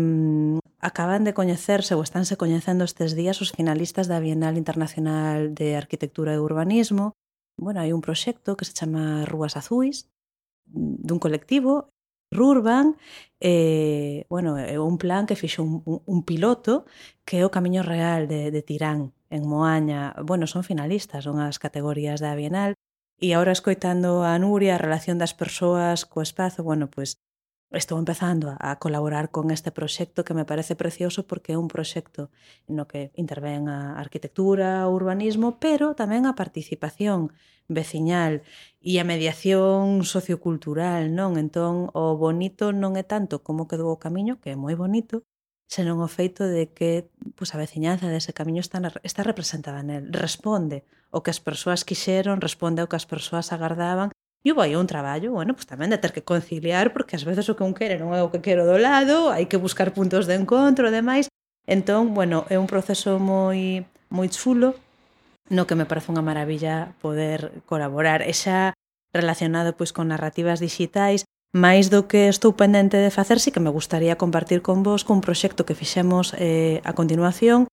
[0.83, 6.35] acaban de coñecerse ou estánse coñecendo estes días os finalistas da Bienal Internacional de Arquitectura
[6.35, 7.15] e Urbanismo.
[7.55, 10.11] Bueno, hai un proxecto que se chama Rúas Azuis,
[10.67, 11.95] dun colectivo
[12.31, 12.97] Rurban
[13.39, 16.85] eh, bueno, é un plan que fixo un, un, un piloto
[17.25, 21.59] que é o Camiño Real de, de Tirán en Moaña, bueno, son finalistas, son as
[21.59, 22.73] categorías da Bienal,
[23.19, 27.17] e agora escoitando a Nuria, a relación das persoas co espazo, bueno, pois
[27.71, 32.31] estou empezando a colaborar con este proxecto que me parece precioso porque é un proxecto
[32.71, 37.35] no que intervén a arquitectura, o urbanismo, pero tamén a participación
[37.67, 38.47] veciñal
[38.79, 41.35] e a mediación sociocultural, non?
[41.35, 45.27] Entón, o bonito non é tanto como quedou o camiño, que é moi bonito,
[45.67, 50.87] senón o feito de que pois, a veciñanza dese camiño está, está representada nel, responde
[51.11, 54.15] o que as persoas quixeron, responde ao que as persoas agardaban
[54.45, 57.55] E vai un traballo, bueno, pues tamén de ter que conciliar, porque ás veces o
[57.57, 60.37] que un quere non é o que quero do lado, hai que buscar puntos de
[60.37, 61.27] encontro e demais.
[61.67, 64.77] Entón, bueno, é un proceso moi moi chulo,
[65.49, 68.23] no que me parece unha maravilla poder colaborar.
[68.23, 68.71] E xa
[69.11, 73.71] relacionado pois con narrativas digitais, máis do que estou pendente de facer, sí que me
[73.71, 77.67] gustaría compartir con vos cun proxecto que fixemos eh, a continuación,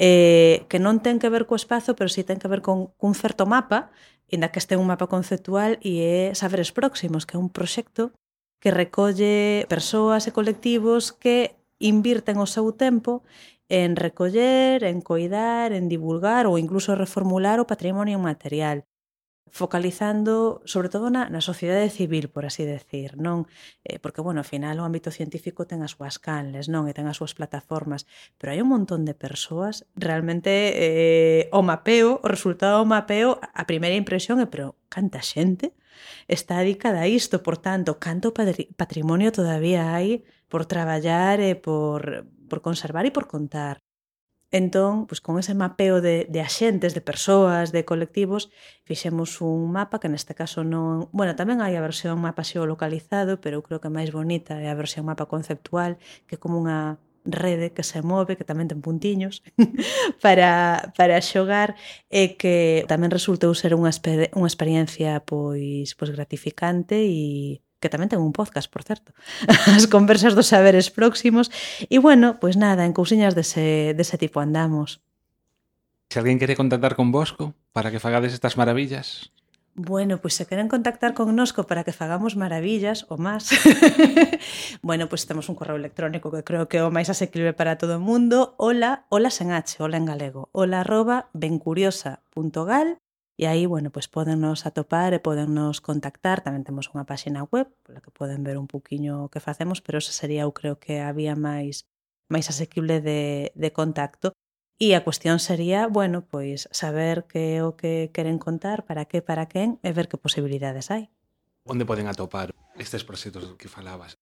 [0.00, 2.88] eh, que non ten que ver co espazo, pero si sí ten que ver con,
[2.96, 3.92] cun certo mapa,
[4.32, 8.16] inda que este un mapa conceptual e é Saberes Próximos, que é un proxecto
[8.64, 13.20] que recolle persoas e colectivos que invirten o seu tempo
[13.68, 18.88] en recoller, en coidar, en divulgar ou incluso reformular o patrimonio material
[19.50, 23.50] focalizando sobre todo na, na sociedade civil, por así decir, non?
[23.84, 26.86] Eh, porque, bueno, ao final o ámbito científico ten as súas canles, non?
[26.86, 28.06] E ten as súas plataformas,
[28.38, 33.64] pero hai un montón de persoas realmente eh, o mapeo, o resultado do mapeo, a
[33.66, 35.74] primeira impresión é, pero, canta xente
[36.28, 42.58] está dedicada a isto, por tanto, canto patrimonio todavía hai por traballar e por, por
[42.62, 43.82] conservar e por contar.
[44.52, 48.50] Entón, pois, con ese mapeo de, de axentes, de persoas, de colectivos,
[48.82, 51.06] fixemos un mapa que neste caso non...
[51.14, 54.74] Bueno, tamén hai a versión mapa xeolocalizado, pero eu creo que máis bonita é a
[54.74, 59.46] versión mapa conceptual, que é como unha rede que se move, que tamén ten puntiños
[60.24, 60.50] para,
[60.98, 61.78] para xogar
[62.10, 63.92] e que tamén resultou ser unha,
[64.34, 69.16] unha experiencia pois, pois gratificante e que tamén ten un podcast, por certo,
[69.76, 71.48] as conversas dos saberes próximos.
[71.88, 75.00] E bueno, pois nada, en cousiñas dese, dese tipo andamos.
[76.12, 79.32] Se alguén quere contactar con Bosco para que fagades estas maravillas,
[79.74, 83.48] Bueno, pois pues se queren contactar con nosco para que fagamos maravillas ou máis,
[84.82, 87.78] bueno, pois pues temos un correo electrónico que creo que é o máis asequible para
[87.78, 88.58] todo o mundo.
[88.58, 90.50] Hola, hola sen H, hola en galego.
[90.50, 92.98] Hola arroba bencuriosa.gal
[93.40, 96.44] E aí, bueno, pois podennos atopar eh, e podennos contactar.
[96.44, 99.96] Tamén temos unha páxina web pola que poden ver un poquinho o que facemos, pero
[99.96, 101.88] esa sería, eu creo que había máis
[102.28, 104.36] máis asequible de, de contacto.
[104.76, 109.24] E a cuestión sería, bueno, pois saber que é o que queren contar, para que,
[109.24, 111.08] para quen, e ver que posibilidades hai.
[111.64, 114.20] Onde poden atopar estes proxectos que falabas?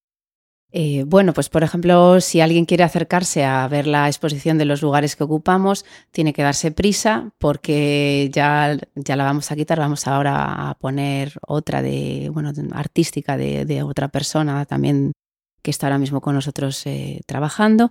[0.71, 4.83] Eh, bueno, pues por ejemplo, si alguien quiere acercarse a ver la exposición de los
[4.83, 9.79] lugares que ocupamos, tiene que darse prisa porque ya, ya la vamos a quitar.
[9.79, 15.13] Vamos ahora a poner otra de, bueno, artística de, otra persona también
[15.63, 17.91] que está ahora mismo con nosotros eh, trabajando.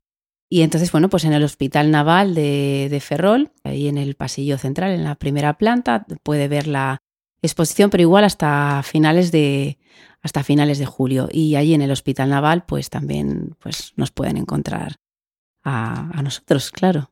[0.49, 4.57] Y entonces, bueno, pues en el Hospital Naval de, de Ferrol, ahí en el pasillo
[4.57, 7.01] central, en la primera planta, puede ver la
[7.41, 9.78] exposición, pero igual hasta finales de,
[10.28, 11.30] hasta finales de julio.
[11.32, 14.97] Y allí en el Hospital Naval, pues también pues, nos pueden encontrar
[15.63, 17.09] a, a nosotros, claro.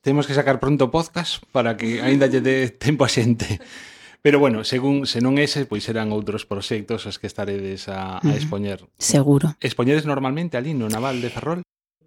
[0.00, 3.60] Temos que sacar pronto podcast para que aínda lle dé tempo a xente.
[4.24, 8.32] Pero bueno, según se non ese, pois serán outros proxectos os que estaredes a, a
[8.32, 8.80] expoñer.
[8.96, 9.60] Seguro.
[9.60, 11.60] Expoñedes normalmente ali no Naval de Ferrol?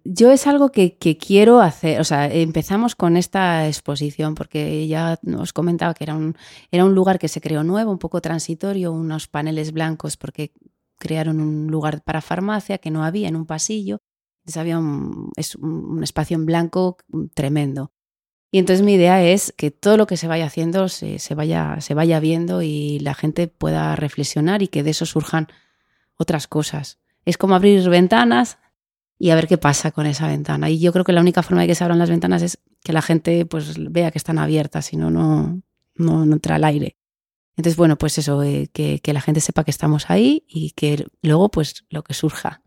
[0.04, 5.52] Yo es algo que, quiero hacer, o sea, empezamos con esta exposición porque ya os
[5.52, 6.36] comentaba que era un,
[6.70, 10.52] era un lugar que se creó nuevo, un poco transitorio, unos paneles blancos porque
[10.98, 14.02] crearon un lugar para farmacia que no había en un pasillo,
[14.44, 14.74] entonces
[15.36, 16.98] es un espacio en blanco
[17.32, 17.92] tremendo.
[18.50, 21.80] Y entonces mi idea es que todo lo que se vaya haciendo se, se, vaya,
[21.80, 25.48] se vaya viendo y la gente pueda reflexionar y que de eso surjan
[26.16, 26.98] otras cosas.
[27.24, 28.58] Es como abrir ventanas
[29.18, 30.70] y a ver qué pasa con esa ventana.
[30.70, 32.92] Y yo creo que la única forma de que se abran las ventanas es que
[32.92, 35.62] la gente pues vea que están abiertas, si no, no,
[35.96, 36.96] no entra el aire.
[37.56, 41.06] Entonces, bueno, pues eso, eh, que, que la gente sepa que estamos ahí y que
[41.22, 42.62] luego, pues, lo que surja.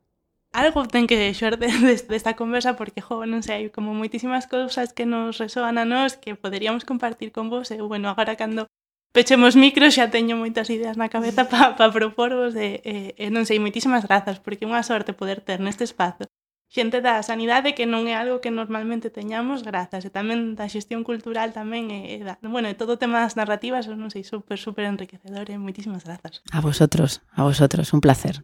[0.53, 4.47] Algo ten que deixar de, de, desta conversa porque, jo, non sei, hai como moitísimas
[4.47, 8.71] cousas que nos resoan a nós que poderíamos compartir con vos e, bueno, agora cando
[9.17, 13.49] pechemos micros, xa teño moitas ideas na cabeza para pa proporvos e, e, e non
[13.49, 16.29] sei, moitísimas grazas, porque é unha sorte poder ter neste espazo
[16.69, 21.01] xente da sanidade que non é algo que normalmente teñamos grazas e tamén da xestión
[21.01, 24.59] cultural tamén e, e da, bueno, e todo o tema das narrativas non sei, super,
[24.59, 26.43] super enriquecedor e moitísimas grazas.
[26.51, 28.43] A vosotros, a vosotros, un placer.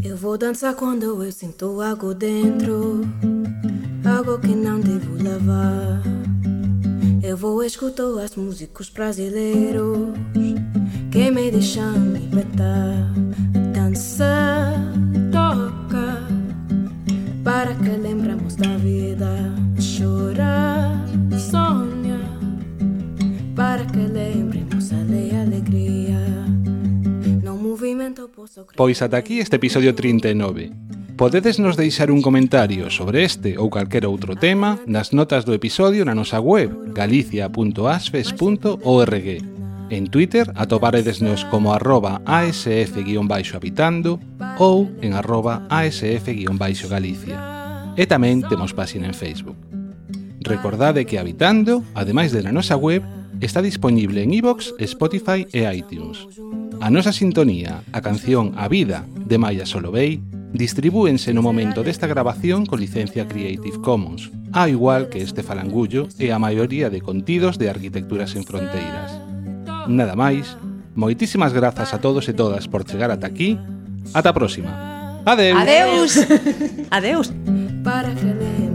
[0.00, 3.04] Eu vou dançar quando eu sinto algo dentro
[4.06, 6.02] algo que não devo lavar.
[7.22, 10.14] Eu vou escutar as músicos brasileiros
[11.10, 13.12] que me deixam libertar.
[13.74, 14.74] Dança,
[15.32, 16.22] toca,
[17.42, 19.52] para que lembramos da vida.
[19.80, 21.04] Chora,
[21.38, 22.20] sonha,
[23.56, 24.65] para que lembremos
[28.76, 30.70] Pois ata aquí este episodio 39.
[31.16, 36.04] Podedes nos deixar un comentario sobre este ou calquer outro tema nas notas do episodio
[36.04, 39.28] na nosa web galicia.asfes.org
[39.88, 44.20] En Twitter atoparedesnos como arroba asf-habitando
[44.60, 47.40] ou en arroba asf-galicia.
[47.96, 49.56] E tamén temos páxina en Facebook.
[50.44, 53.00] Recordade que Habitando, ademais de na nosa web,
[53.40, 56.28] está disponible en iVoox, Spotify e iTunes.
[56.80, 60.20] A nosa sintonía, a canción A Vida de Maya Solovey
[60.52, 66.32] distribúense no momento desta grabación con licencia Creative Commons, a igual que este falangullo e
[66.32, 69.16] a maioría de contidos de Arquitecturas en Fronteiras.
[69.88, 70.56] Nada máis,
[70.94, 73.56] moitísimas grazas a todos e todas por chegar ata aquí.
[74.12, 74.72] Ata a próxima.
[75.24, 75.58] Adeus.
[75.60, 76.12] Adeus.
[76.90, 77.26] Adeus.
[77.86, 78.65] Para que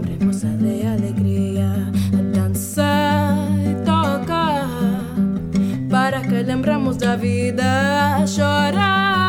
[6.42, 9.21] lembramos da vida, chorar